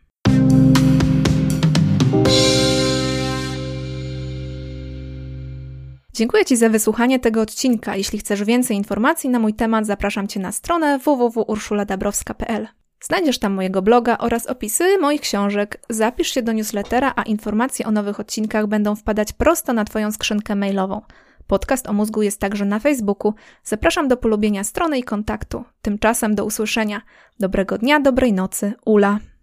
Dziękuję 6.15 6.45
Ci 6.45 6.57
za 6.57 6.69
wysłuchanie 6.69 7.19
tego 7.19 7.41
odcinka. 7.41 7.97
Jeśli 7.97 8.19
chcesz 8.19 8.45
więcej 8.45 8.77
informacji 8.77 9.31
na 9.31 9.39
mój 9.39 9.55
temat, 9.55 9.87
zapraszam 9.87 10.29
Cię 10.29 10.41
na 10.41 10.53
stronę 10.53 10.99
www.urszuladabrowska.pl. 10.99 12.84
Znajdziesz 13.07 13.39
tam 13.39 13.53
mojego 13.53 13.83
bloga 13.83 14.19
oraz 14.19 14.47
opisy 14.47 14.99
moich 14.99 15.21
książek. 15.21 15.81
Zapisz 15.91 16.31
się 16.31 16.43
do 16.43 16.53
newslettera, 16.53 17.13
a 17.17 17.23
informacje 17.23 17.87
o 17.87 17.91
nowych 17.91 18.21
odcinkach 18.21 18.67
będą 18.67 18.97
wpadać 18.97 19.33
prosto 19.33 19.73
na 19.73 19.85
Twoją 19.85 20.13
skrzynkę 20.13 20.55
mailową. 20.55 21.01
Podcast 21.47 21.89
o 21.89 21.93
mózgu 21.93 22.23
jest 22.23 22.41
także 22.41 22.65
na 22.65 22.79
Facebooku. 22.79 23.35
Zapraszam 23.65 24.09
do 24.09 24.17
polubienia 24.17 24.65
strony 24.65 24.99
i 24.99 25.03
kontaktu. 25.03 25.65
Tymczasem 25.83 26.35
do 26.35 26.45
usłyszenia. 26.45 27.03
Dobrego 27.41 27.79
dnia, 27.79 28.01
dobrej 28.01 28.33
nocy. 28.33 28.73
Ula. 28.85 29.19